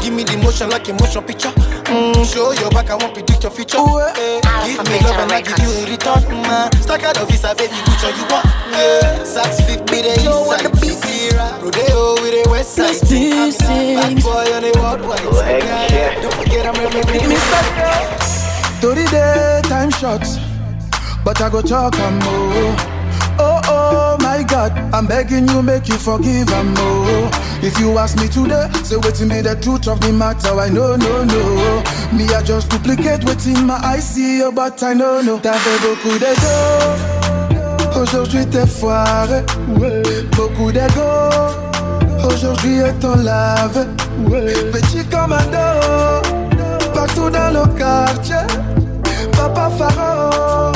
Give 0.03 0.15
me 0.15 0.23
the 0.23 0.37
motion 0.37 0.71
like 0.71 0.89
a 0.89 0.93
motion 0.93 1.23
picture. 1.25 1.60
Mm, 1.91 2.25
show 2.33 2.53
your 2.53 2.71
back, 2.71 2.89
I 2.91 2.95
won't 2.95 3.15
predict 3.15 3.43
your 3.43 3.51
future. 3.51 3.79
Ooh, 3.79 3.99
eh. 4.01 4.41
Give 4.67 4.79
me 4.87 5.01
love 5.03 5.19
and 5.19 5.33
I 5.33 5.41
give 5.43 5.59
you 5.59 5.71
in 5.83 5.91
return. 5.91 6.23
Mm, 6.23 6.71
stack 6.83 7.03
out 7.03 7.19
of 7.19 7.29
visa, 7.29 7.55
baby, 7.59 7.75
which 7.75 8.03
one 8.03 8.15
you 8.15 8.27
want? 8.31 8.47
Yeah. 8.71 9.27
Saks 9.27 9.59
fit 9.67 9.81
be 9.91 10.03
the 10.03 10.15
east 10.15 10.47
side. 10.47 10.71
Rodeo 11.63 12.15
with 12.23 12.45
the 12.45 12.51
west 12.51 12.75
side. 12.77 12.95
Bad 13.59 14.23
boy 14.23 14.47
on 14.55 14.63
the 14.63 14.73
worldwide. 14.79 15.65
Yeah. 15.65 16.21
Don't 16.23 16.35
forget 16.35 16.67
I'm 16.67 16.75
representing 16.79 17.31
Mr. 17.31 18.81
To 18.81 18.89
the 18.95 19.05
day, 19.11 19.61
time 19.69 19.91
short. 19.91 20.23
But 21.25 21.41
I 21.41 21.51
go 21.51 21.61
talk 21.61 21.95
and 21.99 22.23
more. 22.25 22.77
Oh, 23.43 23.61
oh, 23.69 24.17
my 24.21 24.43
God, 24.43 24.73
I'm 24.95 25.07
begging 25.07 25.49
you, 25.49 25.63
make 25.63 25.89
you 25.89 25.97
forgive 25.97 26.49
and 26.51 26.75
more. 26.75 27.31
If 27.63 27.79
you 27.79 27.99
ask 27.99 28.17
me 28.19 28.27
today, 28.29 28.69
say 28.85 28.97
waiting 28.97 29.29
be 29.29 29.43
the 29.43 29.55
truth 29.61 29.87
of 29.87 30.01
the 30.01 30.13
matter. 30.13 30.59
I 30.59 30.71
know, 30.71 30.97
no, 30.97 31.25
no. 31.25 31.83
Me, 32.13 32.25
I 32.35 32.43
just 32.43 32.71
duplicate 32.71 33.23
in 33.47 33.67
my 33.67 33.79
eyes, 33.85 34.09
see 34.15 34.39
you, 34.39 34.51
but 34.51 34.83
I 34.83 34.95
know, 34.95 35.21
no. 35.21 35.39
T'avais 35.39 35.79
beaucoup 35.83 36.19
de 36.19 36.35
dos. 36.41 38.01
Aujourd'hui 38.01 38.47
t'es 38.47 38.67
foiré, 38.67 39.43
beaucoup 40.37 40.73
d'ego. 40.73 41.11
Aujourd'hui 42.25 42.79
est 42.79 43.05
en 43.05 43.17
lave, 43.17 43.87
petit 44.73 45.05
commando. 45.05 45.59
Partout 46.95 47.29
dans 47.29 47.51
le 47.53 47.67
quartier, 47.79 48.47
papa 49.33 49.71
pharaon. 49.77 50.73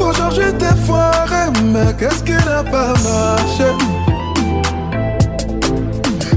Aujourd'hui 0.00 0.52
t'es 0.58 0.74
foiré, 0.86 1.50
mais 1.64 1.92
qu'est-ce 1.98 2.22
qui 2.22 2.32
n'a 2.32 2.62
pas 2.62 2.94
marché? 3.04 3.95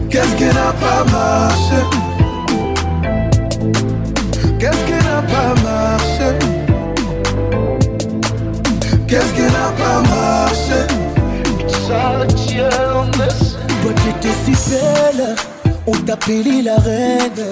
Qu'est-ce 0.09 0.35
qui 0.35 0.45
n'a 0.45 0.73
pas 0.73 1.03
marché? 1.11 1.81
Qu'est-ce 4.59 4.83
qui 4.85 4.97
n'a 5.05 5.21
pas 5.21 5.53
marché? 5.63 6.29
Qu'est-ce 9.07 9.33
qui 9.33 9.41
n'a 9.43 9.69
pas 9.77 10.01
marché? 10.09 10.79
Toi 13.81 13.93
qui 13.93 14.09
étais 14.09 14.35
si 14.45 14.53
belle, 14.71 15.35
on 15.85 15.91
t'appelait 15.91 16.61
la 16.63 16.77
reine 16.77 17.45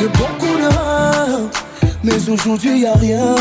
de 0.00 0.06
beaucoup 0.08 0.56
de 0.58 0.68
mais 2.02 2.28
aujourd'hui 2.28 2.80
y 2.80 2.86
a 2.86 2.94
rien. 2.94 3.34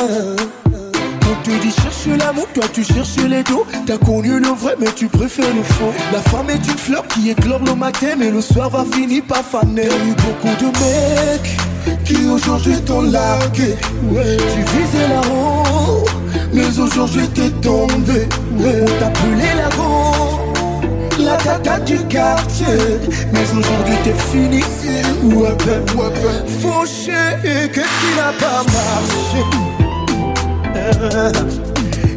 Te 1.47 1.53
dit 1.61 1.71
cherche 1.71 2.19
l'amour, 2.19 2.45
toi 2.53 2.65
tu 2.73 2.83
cherches 2.83 3.15
les 3.25 3.41
dos. 3.41 3.65
T'as 3.85 3.97
connu 3.97 4.37
le 4.37 4.49
vrai, 4.49 4.75
mais 4.81 4.91
tu 4.93 5.07
préfères 5.07 5.55
le 5.55 5.63
faux. 5.63 5.93
La 6.11 6.19
femme 6.19 6.49
est 6.49 6.55
une 6.55 6.77
fleur 6.77 7.07
qui 7.07 7.29
éclore 7.29 7.61
le 7.65 7.73
matin, 7.73 8.15
mais 8.17 8.29
le 8.29 8.41
soir 8.41 8.69
va 8.69 8.83
finir 8.83 9.23
par 9.25 9.45
faner. 9.45 9.87
T'as 9.87 9.95
eu 9.95 10.13
beaucoup 10.25 10.53
de 10.59 10.65
mecs 10.65 12.03
qui 12.03 12.27
aujourd'hui 12.27 12.75
t'ont 12.81 13.01
largué. 13.01 13.77
Tu 13.79 14.61
visais 14.75 15.07
la 15.07 15.21
haut, 15.21 16.03
mais 16.51 16.77
aujourd'hui 16.77 17.29
t'es 17.29 17.49
tombé. 17.61 18.27
On 18.59 18.99
t'appelait 18.99 19.55
la 19.55 19.69
go, 19.77 20.43
la 21.17 21.37
tata 21.37 21.79
du 21.79 21.97
quartier. 22.07 22.65
Mais 23.31 23.45
aujourd'hui 23.57 23.95
t'es 24.03 24.15
fini. 24.31 24.63
Ouais, 25.23 25.47
ouais, 25.47 25.55
ben. 25.95 26.43
Fauché, 26.61 27.13
qu'est-ce 27.41 27.71
qui 27.71 28.15
n'a 28.17 28.33
pas 28.37 28.63
marché? 28.63 29.76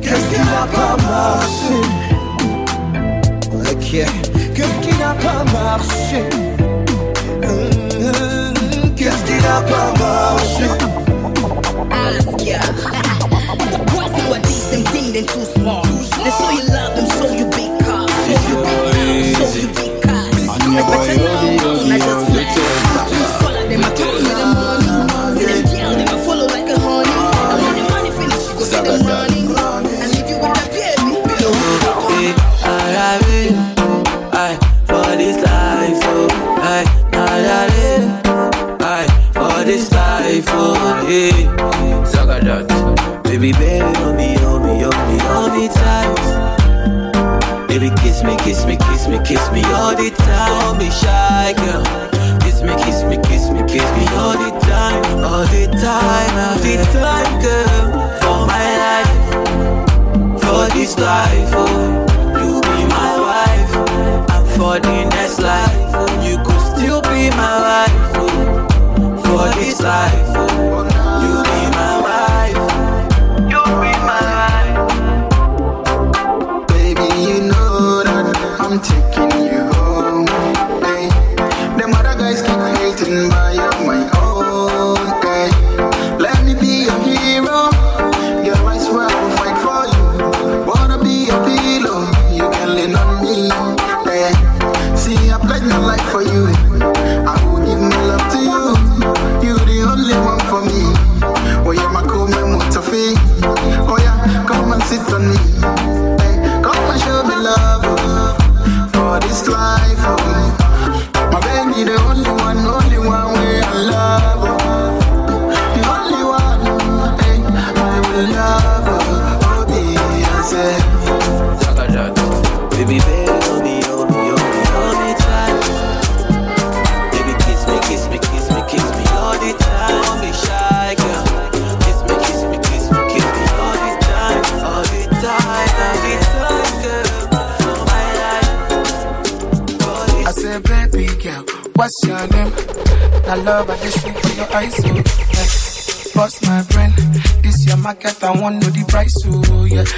Qu'est-ce 0.02 0.26
qui 0.28 0.40
n'a 0.40 0.66
pas 0.72 0.96
marché? 1.02 1.76
Ok. 3.70 3.90
Qu'est-ce 4.54 4.78
qui 4.86 4.92
n'a 4.98 5.14
pas 5.14 5.44
marché? 5.52 6.22
Euh, 7.44 8.52
Qu'est-ce 8.96 9.22
qui 9.24 9.36
n'a 9.42 9.60
pas 9.62 9.92
marché? 9.98 10.68
Boys 13.92 14.10
nowadays, 14.18 14.64
them 14.70 14.84
think 14.84 15.06
they 15.12 15.22
too 15.22 15.44
small. 15.56 15.84
You 15.86 16.62
love, 16.68 16.94
them 16.96 17.06
show 17.16 17.30
you 17.34 17.46
big 17.46 17.72
cars. 17.84 18.10
You 19.60 19.66
big 19.68 19.92
you. 21.16 21.29
I'm 28.90 29.06
running. 29.06 29.59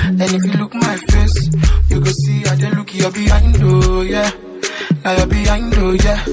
And 0.04 0.22
if 0.22 0.44
you 0.44 0.52
look 0.60 0.74
my 0.74 0.96
face, 1.10 1.48
you 1.88 2.00
go 2.00 2.10
see 2.10 2.42
how 2.46 2.54
they 2.56 2.70
look 2.70 2.94
you're 2.94 3.10
behind, 3.12 3.56
oh 3.60 4.02
yeah. 4.02 4.30
Now 5.04 5.16
you're 5.16 5.26
behind, 5.26 5.74
oh 5.76 5.92
yeah. 5.92 6.24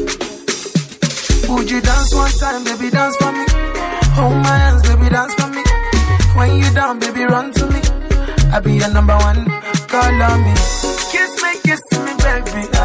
Would 1.49 1.69
you 1.71 1.81
dance 1.81 2.13
one 2.13 2.31
time, 2.31 2.63
baby, 2.63 2.89
dance 2.89 3.15
for 3.17 3.31
me? 3.31 3.45
Hold 4.15 4.35
my 4.43 4.57
hands, 4.57 4.81
baby, 4.87 5.09
dance 5.09 5.33
for 5.35 5.47
me. 5.47 5.63
When 6.37 6.59
you 6.59 6.73
down, 6.73 6.99
baby, 6.99 7.23
run 7.23 7.51
to 7.53 7.65
me. 7.67 7.81
I'll 8.51 8.61
be 8.61 8.73
your 8.73 8.91
number 8.93 9.15
one, 9.17 9.45
call 9.87 10.21
on 10.21 10.43
me. 10.43 10.53
Kiss 11.11 11.31
me, 11.43 11.51
kiss 11.63 11.81
me, 11.91 12.13
baby. 12.23 12.78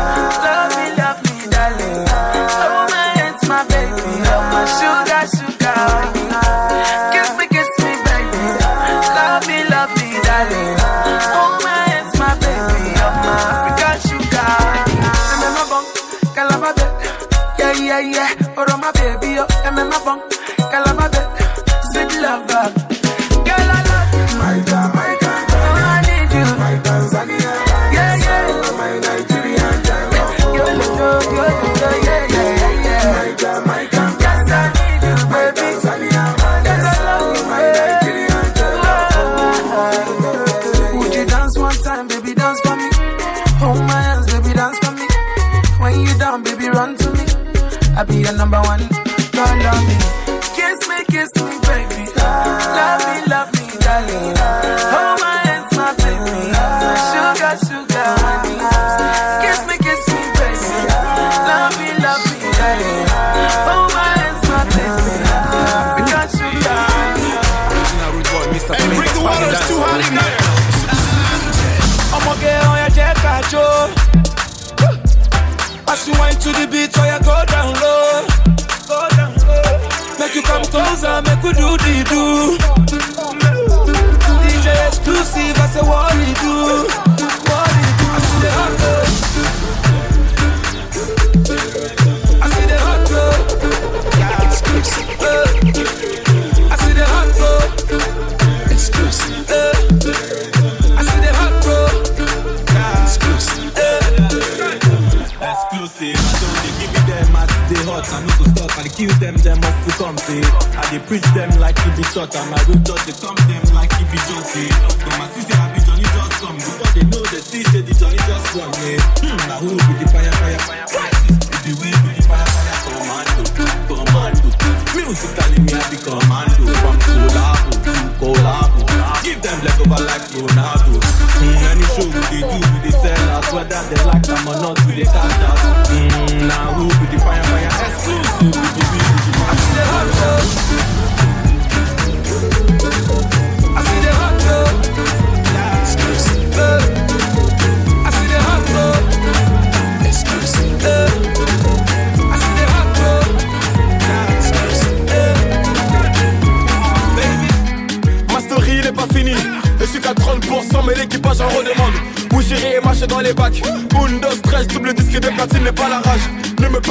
Kill 108.95 109.11
them, 109.19 109.35
them 109.43 109.59
off 109.59 109.77
to 109.87 109.91
come 109.99 110.17
say. 110.19 110.41
I 110.79 110.83
dey 110.91 111.03
preach 111.07 111.27
them 111.35 111.51
like 111.59 111.77
it 111.79 111.95
be 111.97 112.03
short. 112.15 112.35
And 112.35 112.51
my 112.51 112.59
road 112.67 112.85
just 112.87 113.03
dey 113.07 113.17
come 113.19 113.37
them 113.51 113.63
like 113.75 113.91
it 113.99 114.07
be 114.11 114.19
jumpy. 114.31 114.67
Them 114.71 115.15
my 115.19 115.27
sister 115.35 115.57
happy 115.57 115.81
Johnny 115.87 116.07
just 116.07 116.35
come. 116.43 116.57
Before 116.57 116.91
they 116.95 117.05
know 117.11 117.23
they 117.31 117.43
see 117.43 117.63
say 117.71 117.83
the 117.83 117.95
Johnny 117.95 118.19
just 118.23 118.55
run. 118.55 118.71
Yeah. 118.79 119.03
Hmm, 119.23 119.41
now 119.51 119.59
who 119.63 119.75
be 119.75 119.94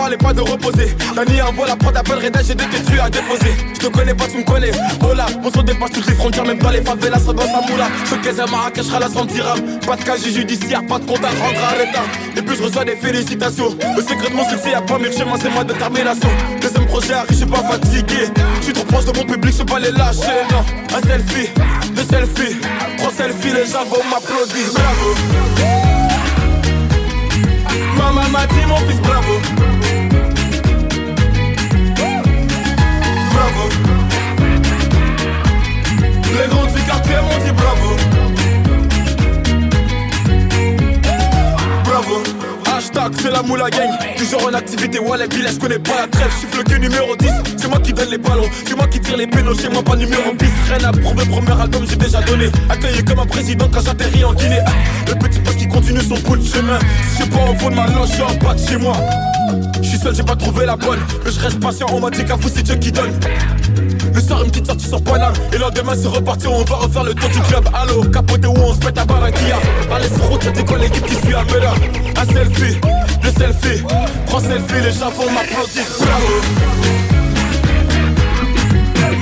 Parlez 0.03 0.17
pas 0.17 0.33
de 0.33 0.41
reposer. 0.41 0.93
Dani 1.15 1.41
envoie 1.41 1.65
la 1.65 1.77
prod, 1.77 1.95
appelle 1.95 2.25
Reda, 2.25 2.41
j'ai 2.45 2.55
des 2.55 2.65
détruits 2.65 2.99
à 2.99 3.09
déposer. 3.09 3.55
Je 3.73 3.79
te 3.79 3.87
connais 3.87 4.13
pas, 4.13 4.25
tu 4.27 4.39
me 4.39 4.43
connais. 4.43 4.71
Oh 5.01 5.13
là, 5.13 5.27
mon 5.41 5.49
son 5.49 5.63
dépasse 5.63 5.91
toutes 5.91 6.07
les 6.07 6.13
frontières, 6.15 6.43
même 6.43 6.57
dans 6.57 6.71
les 6.71 6.81
favelas, 6.81 7.19
ça 7.19 7.31
dans 7.31 7.45
sa 7.45 7.61
moula. 7.71 7.87
Caisse 8.21 8.37
à 8.37 8.45
Marrakech, 8.45 8.87
la 8.99 9.07
100 9.07 9.25
dirhams. 9.27 9.79
Pas 9.87 9.95
de 9.95 10.03
casier 10.03 10.33
judiciaire, 10.33 10.85
pas 10.85 10.99
de 10.99 11.05
compte 11.05 11.23
à 11.23 11.29
rendre 11.29 11.57
à 11.69 11.77
l'état. 11.77 12.03
Et 12.35 12.41
puis 12.41 12.57
je 12.57 12.63
reçois 12.63 12.83
des 12.83 12.97
félicitations. 12.97 13.77
Le 13.95 14.01
secret 14.01 14.29
de 14.29 14.35
mon 14.35 14.43
succès, 14.49 14.71
y'a 14.71 14.81
pas 14.81 14.99
mille 14.99 15.13
chemin, 15.13 15.35
c'est 15.41 15.55
ma 15.55 15.63
détermination. 15.63 16.29
Deuxième 16.61 16.85
projet 16.87 17.13
arrive, 17.13 17.29
je 17.29 17.35
suis 17.35 17.45
pas 17.45 17.63
fatigué. 17.63 18.27
Je 18.59 18.63
suis 18.65 18.73
trop 18.73 18.83
proche 18.83 19.05
de 19.05 19.17
mon 19.17 19.23
public, 19.23 19.55
je 19.57 19.63
pas 19.63 19.79
les 19.79 19.91
lâcher, 19.91 20.43
non. 20.51 20.65
Un 20.97 21.07
selfie, 21.07 21.49
deux 21.95 22.03
selfies, 22.03 22.57
trois 22.97 23.11
selfies, 23.11 23.53
les 23.53 23.71
gens 23.71 23.85
vont 23.85 24.03
m'applaudir. 24.09 24.67
Bravo. 24.73 25.15
Maman 27.97 28.27
m'a 28.31 28.45
dit 28.47 28.65
mon 28.67 28.75
fils 28.89 28.99
bravo 28.99 29.72
Les 36.37 36.47
grands 36.49 36.65
du 36.65 36.81
quartier 36.83 37.15
m'ont 37.15 37.43
dit 37.43 37.51
Bravo 37.51 38.32
C'est 43.17 43.31
la 43.31 43.41
moula 43.41 43.69
gang. 43.69 43.89
Toujours 44.17 44.47
en 44.47 44.53
activité, 44.53 44.99
Wallet 44.99 45.27
Bill, 45.27 45.45
je 45.51 45.59
connais 45.59 45.79
pas 45.79 46.01
la 46.01 46.07
trêve. 46.07 46.31
Suis 46.31 46.47
le 46.73 46.77
numéro 46.77 47.15
10 47.15 47.29
C'est 47.57 47.67
moi 47.67 47.79
qui 47.79 47.93
donne 47.93 48.09
les 48.09 48.17
ballons. 48.17 48.49
C'est 48.65 48.75
moi 48.75 48.87
qui 48.87 48.99
tire 48.99 49.17
les 49.17 49.27
pénaux 49.27 49.55
Chez 49.55 49.69
moi 49.69 49.83
pas 49.83 49.95
numéro 49.95 50.33
10 50.37 50.47
Rien 50.69 50.89
à 50.89 50.91
prouver, 50.91 51.25
premier 51.25 51.61
album 51.61 51.85
j'ai 51.89 51.95
déjà 51.95 52.21
donné. 52.21 52.49
Accueilli 52.69 53.03
comme 53.03 53.19
un 53.19 53.25
président 53.25 53.67
quand 53.71 53.81
j'atterris 53.83 54.23
en 54.23 54.33
Guinée. 54.33 54.61
Le 55.07 55.15
petit 55.15 55.39
poste 55.39 55.57
qui 55.57 55.67
continue 55.67 56.01
son 56.01 56.17
bout 56.19 56.37
de 56.37 56.45
chemin. 56.45 56.79
Si 57.09 57.21
suis 57.21 57.29
pas 57.29 57.43
au 57.49 57.55
fond 57.55 57.69
de 57.69 57.75
ma 57.75 57.87
loge, 57.87 58.09
je 58.09 58.13
suis 58.13 58.23
en 58.23 58.33
bas 58.35 58.53
de 58.53 58.59
chez 58.59 58.77
moi. 58.77 58.95
Je 59.81 59.87
suis 59.87 59.97
seul, 59.97 60.15
j'ai 60.15 60.23
pas 60.23 60.35
trouvé 60.35 60.65
la 60.65 60.75
bonne. 60.75 60.99
Mais 61.25 61.31
je 61.31 61.39
reste 61.39 61.59
patient, 61.59 61.87
on 61.91 61.99
m'a 61.99 62.09
dit 62.09 62.23
qu'à 62.23 62.37
c'est 62.53 62.63
Dieu 62.63 62.75
qui 62.75 62.91
donne 62.91 63.11
le 64.13 64.21
soir 64.21 64.43
une 64.43 64.51
petite 64.51 64.67
sortie 64.67 64.87
sur 64.87 65.01
Paname 65.03 65.33
Et 65.51 65.55
le 65.55 65.61
lendemain 65.61 65.93
c'est 65.95 66.07
reparti 66.07 66.47
on 66.47 66.63
va 66.63 66.75
refaire 66.75 67.03
le 67.03 67.13
tour 67.13 67.29
du 67.29 67.39
club. 67.41 67.67
Allo 67.73 68.03
capoté 68.05 68.47
où 68.47 68.55
on 68.57 68.73
se 68.73 68.79
met 68.79 68.97
à 68.99 69.05
Barranquilla 69.05 69.57
Allez 69.91 70.07
sur 70.07 70.25
route 70.29 70.43
c'était 70.43 70.63
quoi 70.65 70.77
l'équipe 70.77 71.05
qui 71.05 71.15
suit 71.15 71.33
à 71.33 71.43
Mela 71.43 71.73
Un 72.15 72.25
selfie, 72.33 72.79
deux 73.21 73.31
selfies 73.31 73.83
Trois 74.27 74.41
selfies 74.41 74.81
les 74.83 74.91
gens 74.91 75.09
vont 75.11 75.31
m'applaudir 75.31 75.83
Bravo. 75.99 76.33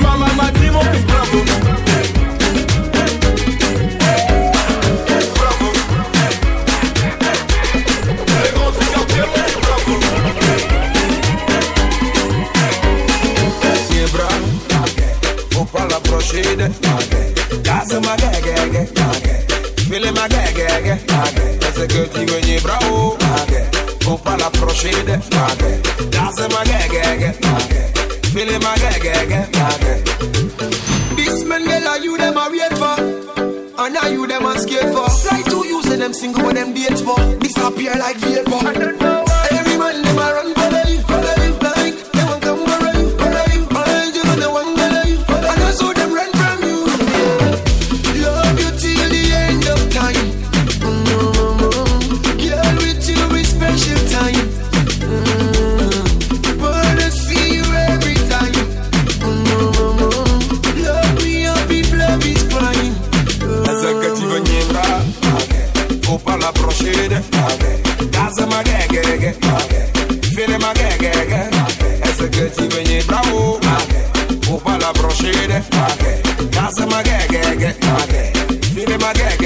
Maman 0.02 0.34
m'a 0.36 0.52
dit 0.52 0.70
mon 0.72 0.82
fils 0.82 1.06
Bravo 1.06 1.91
Parce 21.82 21.94
que 21.94 22.20
tu 22.20 22.26
dire 22.26 22.62
bravo 22.62 23.18
Faut 24.04 24.18
pas 24.18 24.38
l'approcher 24.38 24.92
de 24.92 25.18
Casse 26.12 26.48
ma 26.52 26.64
gague, 26.64 27.34
file 28.32 28.60
ma 28.60 28.76
gague 28.76 29.50
This 31.16 31.44
man 31.44 31.66
girl 31.66 31.88
are 31.88 31.98
you 31.98 32.18
them 32.18 32.38
a 32.38 32.50
wait 32.52 32.78
for. 32.78 33.00
And 33.84 33.98
are 33.98 34.10
you 34.12 34.28
them 34.28 34.46
a 34.46 34.60
scared 34.60 34.94
for. 34.94 35.10
Try 35.28 35.42
to 35.42 35.68
use 35.68 35.86
them 35.86 36.14
single 36.14 36.46
when 36.46 36.54
them 36.54 36.72
date 36.76 37.00
for. 37.00 37.18
Disappear 37.40 37.96
like 37.96 38.18
vapor 38.18 38.51
Perché? 71.22 71.50
Essa 72.00 72.28
che 72.30 72.50
ti 72.50 72.68
venne 72.68 73.04
bravo 73.04 73.60
O 74.48 74.56
palla 74.58 74.92
proscede 74.92 75.64
Casa 76.50 76.86
ma 76.88 77.02
che 77.02 77.28
che 77.30 77.56
che 77.58 78.32
Fine 78.74 78.98
ma 78.98 79.12
che 79.12 79.38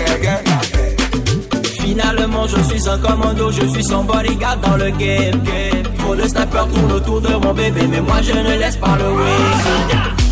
Finalement 1.80 2.48
je 2.48 2.64
suis 2.64 2.88
un 2.88 3.00
commando, 3.02 3.52
je 3.52 3.68
suis 3.68 3.84
son 3.84 4.06
bodyguard 4.06 4.62
dans 4.62 4.78
le 4.78 4.90
game 4.92 5.44
Faut 5.98 6.14
le 6.14 6.28
sniper 6.30 6.66
tourne 6.70 6.94
autour 6.94 7.20
de 7.20 7.36
mon 7.36 7.54
bébé 7.54 7.88
Mais 7.88 8.02
moi 8.02 8.22
je 8.22 8.32
ne 8.32 8.58
laisse 8.58 8.78
pas 8.78 8.96
le 8.98 9.12
wing 9.12 10.25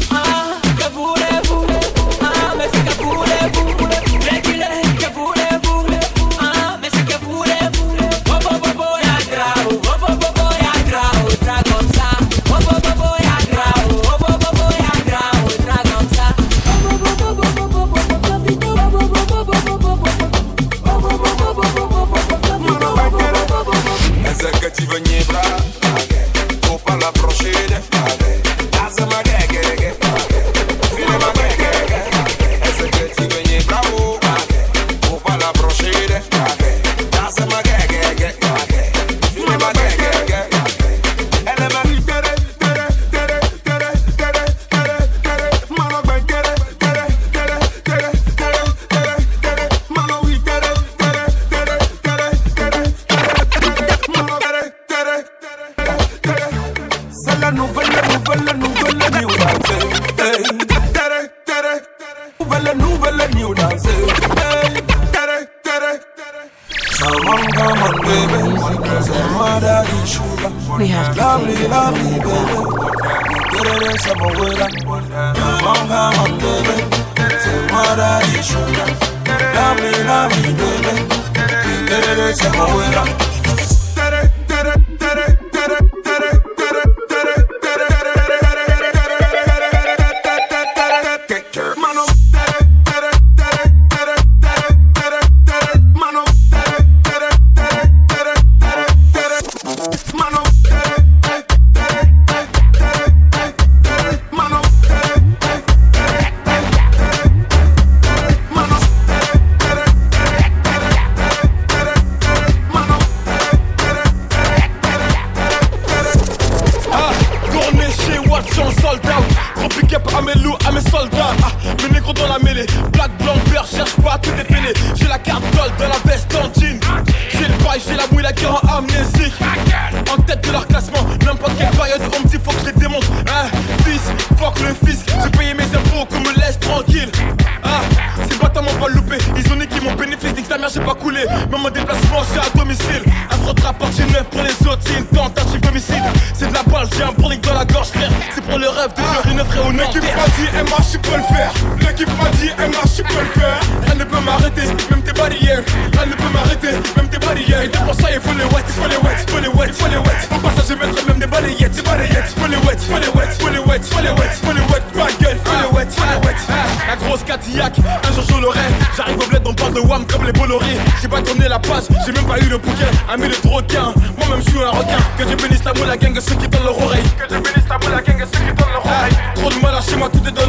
j'ai 172.06 172.12
même 172.12 172.26
pas 172.26 172.40
eu 172.40 172.50
le 172.50 172.58
bouquin, 172.58 172.88
ami 173.12 173.28
de 173.28 173.36
requin. 173.48 173.94
Moi-même, 174.18 174.42
je 174.46 174.50
suis 174.50 174.62
un 174.62 174.70
requin. 174.70 174.98
Que 175.18 175.24
je 175.30 175.36
bénisse 175.36 175.64
la 175.64 175.74
boule, 175.74 175.88
la 175.88 175.98
gang, 175.98 176.20
ceux 176.20 176.36
qui 176.36 176.48
donnent 176.48 176.64
leur 176.64 176.82
oreille. 176.82 177.04
Que 177.18 177.34
je 177.34 177.40
bénisse 177.40 177.70
la 177.70 177.78
boule, 177.78 177.92
la 177.92 178.02
gang, 178.02 178.20
ceux 178.20 178.40
qui 178.40 178.54
donnent 178.54 178.74
leur 178.74 178.86
oreille. 178.86 179.14
Trop 179.36 179.50
de 179.50 179.60
mal 179.62 179.76
à 179.76 179.82
chez 179.82 179.96
moi, 179.96 180.10
tout 180.10 180.28
est 180.28 180.32
dans 180.32 180.42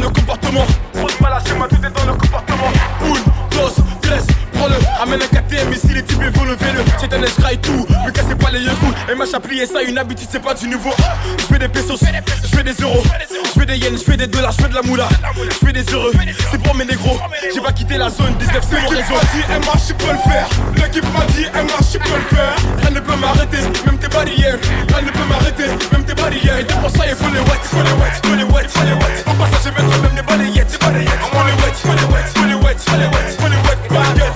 Et 9.09 9.15
ma 9.15 9.25
chaplier 9.25 9.65
ça 9.67 9.83
une 9.83 9.97
habitude 9.97 10.27
c'est 10.31 10.41
pas 10.41 10.53
du 10.53 10.67
nouveau. 10.67 10.91
Je 11.37 11.43
fais 11.45 11.59
des 11.59 11.67
pesos, 11.67 11.99
je 11.99 12.47
fais 12.47 12.63
des 12.63 12.73
euros. 12.81 13.03
Je 13.45 13.59
fais 13.59 13.65
des 13.65 13.77
yens, 13.77 13.99
je 13.99 14.03
fais 14.03 14.17
des 14.17 14.27
dollars, 14.27 14.51
je 14.51 14.63
fais 14.63 14.69
de 14.69 14.73
la 14.73 14.81
moula. 14.81 15.07
Je 15.37 15.65
fais 15.65 15.71
des 15.73 15.85
heureux, 15.93 16.11
c'est 16.51 16.61
pour 16.61 16.75
mes 16.75 16.85
négros. 16.85 17.17
J'ai 17.53 17.61
pas 17.61 17.71
quitté 17.71 17.97
la 17.97 18.09
zone, 18.09 18.35
19 18.39 18.65
c'est 18.67 18.81
mon 18.81 18.89
réseau. 18.89 19.15
L'équipe 19.35 19.53
m'a 19.53 19.65
dit 19.65 19.65
MH 19.65 19.93
le 20.11 20.29
faire. 20.29 20.47
L'équipe 20.75 21.13
m'a 21.13 21.25
dit 21.25 21.45
MH 21.53 21.93
je 21.93 21.97
le 21.99 22.35
faire. 22.35 22.55
Elle 22.87 22.93
ne 22.93 22.99
peut 22.99 23.15
m'arrêter, 23.15 23.61
même 23.85 23.97
tes 23.99 24.07
barrières. 24.07 24.57
Elle 24.97 25.05
ne 25.05 25.11
peut 25.11 25.25
m'arrêter, 25.29 25.67
même 25.91 26.03
tes 26.03 26.15
barrières. 26.15 26.59
Et 26.59 26.65
pour 26.65 26.89
ça 26.89 27.05
il 27.07 27.15
faut 27.15 27.29
les 27.31 27.39
wet, 27.39 27.61
faut 27.63 27.77
les 27.77 27.93
wet, 27.93 28.11
faut 28.23 28.35
les 28.35 28.43
wet, 28.43 28.67
faut 28.67 28.85
les 28.85 28.93
wet. 28.93 29.23
En 29.27 29.33
passant 29.35 29.61
j'ai 29.63 29.71
mettre 29.71 30.01
même 30.01 30.15
les 30.15 30.23
balayettes, 30.23 30.77
Faut 30.81 30.89
les 30.91 30.99
wet, 30.99 31.07
faut 31.21 31.43
les 31.43 31.53
wet, 31.53 31.73
faut 31.83 31.93
les 31.93 32.03
wet, 32.03 32.25
faut 32.33 32.45
les 32.47 32.55
wet, 32.55 33.29
faut 33.37 33.45
wet, 33.45 33.49
les 33.49 33.61
wet, 33.61 33.85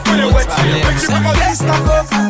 faut 0.05 0.13
les 0.13 0.25
wet, 0.25 0.47
faut 0.53 0.63
les 0.63 0.84
wet, 0.84 0.97
faut 0.99 1.13
les 1.13 1.25
wet, 1.25 2.28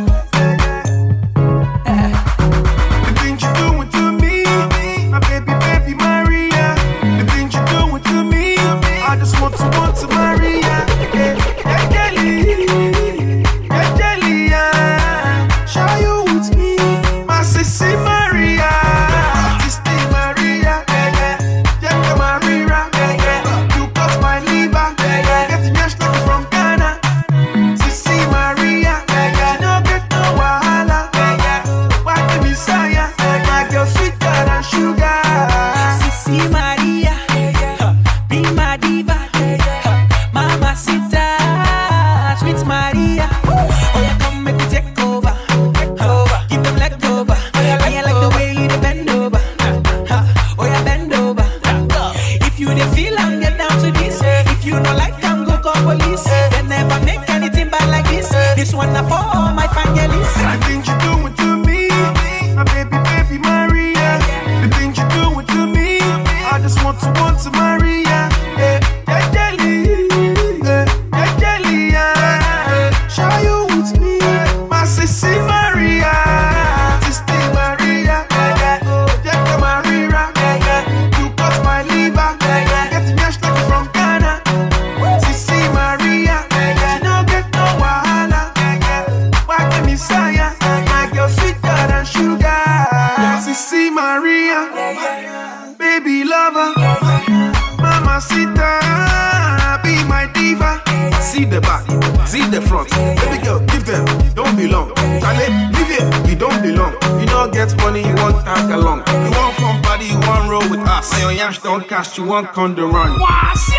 See 101.40 101.46
the 101.46 101.62
back, 101.62 101.86
see 102.28 102.46
the 102.50 102.60
front. 102.60 102.90
Baby 102.90 103.42
girl, 103.46 103.60
give 103.68 103.86
them, 103.86 104.06
don't 104.34 104.58
belong. 104.58 104.94
Charlie, 105.22 105.48
leave 105.72 105.92
it, 105.96 106.30
you 106.30 106.36
don't 106.36 106.62
belong. 106.62 106.92
You 107.18 107.28
don't 107.28 107.54
get 107.54 107.74
money, 107.78 108.02
you 108.02 108.14
won't 108.16 108.44
tag 108.44 108.70
along. 108.70 109.08
You 109.08 109.32
want 109.32 109.56
come 109.56 109.82
party, 109.82 110.08
you 110.08 110.20
want 110.20 110.50
roll 110.50 110.70
with 110.70 110.86
us. 110.86 111.14
And 111.14 111.22
your 111.22 111.32
yash 111.32 111.60
don't 111.60 111.88
cash, 111.88 112.18
you 112.18 112.26
want 112.26 112.54
to 112.54 112.88
run. 112.88 113.18
Wow, 113.22 113.54
see, 113.56 113.72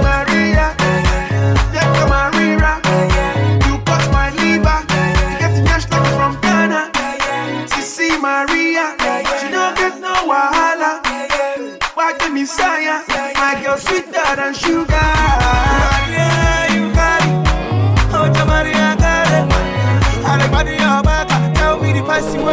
Maria, 0.00 0.74
yeah, 1.74 2.32
Maria. 2.32 2.55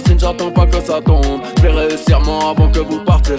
Je 0.00 0.12
coupe 0.12 0.20
la 0.20 0.30
racine, 0.30 0.48
j'attends 0.48 0.50
pas 0.50 0.66
que 0.66 0.80
ça 0.84 1.00
tombe. 1.00 1.40
Je 1.62 1.68
réussir 1.68 2.20
moi 2.20 2.50
avant 2.50 2.70
que 2.70 2.80
vous 2.80 3.00
partiez. 3.04 3.36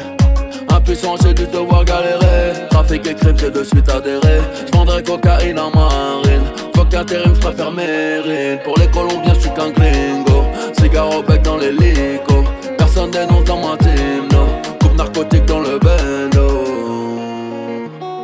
Impuissant, 0.70 1.16
j'ai 1.22 1.34
dû 1.34 1.46
devoir 1.48 1.84
galérer. 1.86 2.68
Trafic 2.70 3.06
et 3.08 3.14
crime, 3.14 3.38
j'ai 3.38 3.50
de 3.50 3.64
suite 3.64 3.90
adhéré. 3.90 4.42
Je 4.66 5.02
cocaïne 5.02 5.60
en 5.60 5.72
marine. 5.72 6.44
Fuck 6.76 6.94
intérim, 6.94 7.34
je 7.36 7.40
préfère 7.40 7.72
mérine. 7.72 8.60
Pour 8.64 8.78
les 8.78 8.88
Colombiens, 8.88 9.34
je 9.36 9.40
suis 9.42 9.50
qu'un 9.52 9.72
gringo. 9.72 10.44
Cigare 10.80 11.18
au 11.18 11.24
bec 11.24 11.42
dans 11.42 11.58
l'hélico. 11.58 12.44
Personne 12.78 13.12
dénonce 13.12 13.46
dans 13.46 13.58
ma 13.58 13.78
team, 13.78 14.28
no. 14.32 14.48
Coupe 14.80 14.98
narcotique 14.98 15.46
dans 15.46 15.60
le 15.60 15.80
bendo. 15.80 16.66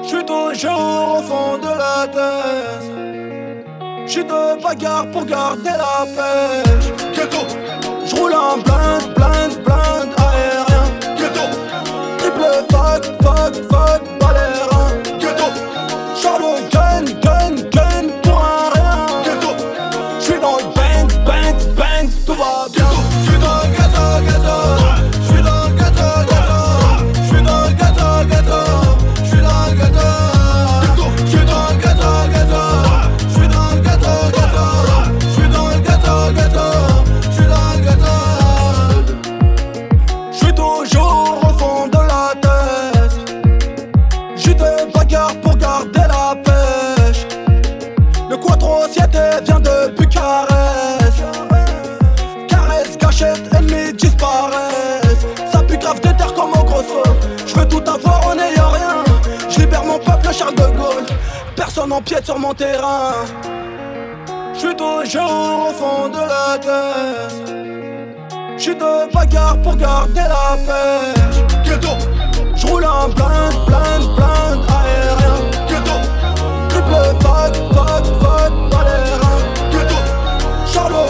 J'suis 0.03 0.25
toujours 0.25 1.19
au 1.19 1.23
fond 1.23 1.57
de 1.57 1.67
la 1.67 2.07
tête. 2.07 2.91
J'suis 4.05 4.23
de 4.23 4.61
bagarre 4.63 5.09
pour 5.11 5.25
garder 5.25 5.71
la 5.71 6.05
pêche. 6.15 6.91
Ghetto. 7.15 7.86
J'roule 8.17 8.33
en 8.33 8.57
blind, 8.57 9.13
blind, 9.13 9.63
blind 9.63 10.11
aérien. 10.17 10.85
Ghetto. 11.17 11.45
Triple 12.17 12.65
fuck, 12.71 13.05
fuck, 13.21 13.53
fuck, 13.69 14.01
balérin. 14.19 15.19
Ghetto. 15.19 15.45
Charles 16.19 16.67
Empiète 62.07 62.25
sur 62.25 62.39
mon 62.39 62.53
terrain. 62.53 63.15
Je 64.53 64.59
suis 64.59 64.75
toujours 64.77 65.67
au 65.67 65.73
fond 65.73 66.07
de 66.07 66.19
la 66.19 66.57
tête. 66.57 67.51
J'suis 68.57 68.75
de 68.75 69.11
bagarre 69.13 69.61
pour 69.61 69.75
garder 69.75 70.21
la 70.21 70.55
pêche. 70.65 71.43
Ghetto. 71.65 71.89
J'roule 72.55 72.85
en 72.85 73.09
blind, 73.09 73.55
blind, 73.65 74.05
blind 74.15 74.63
aérien. 74.79 75.37
Ghetto. 75.67 75.97
Triple 76.69 77.13
fuck, 77.19 77.53
fuck, 77.75 78.05
fuck, 78.21 78.53
balérin. 78.71 79.37
Ghetto. 79.69 79.99
Charlot, 80.65 81.09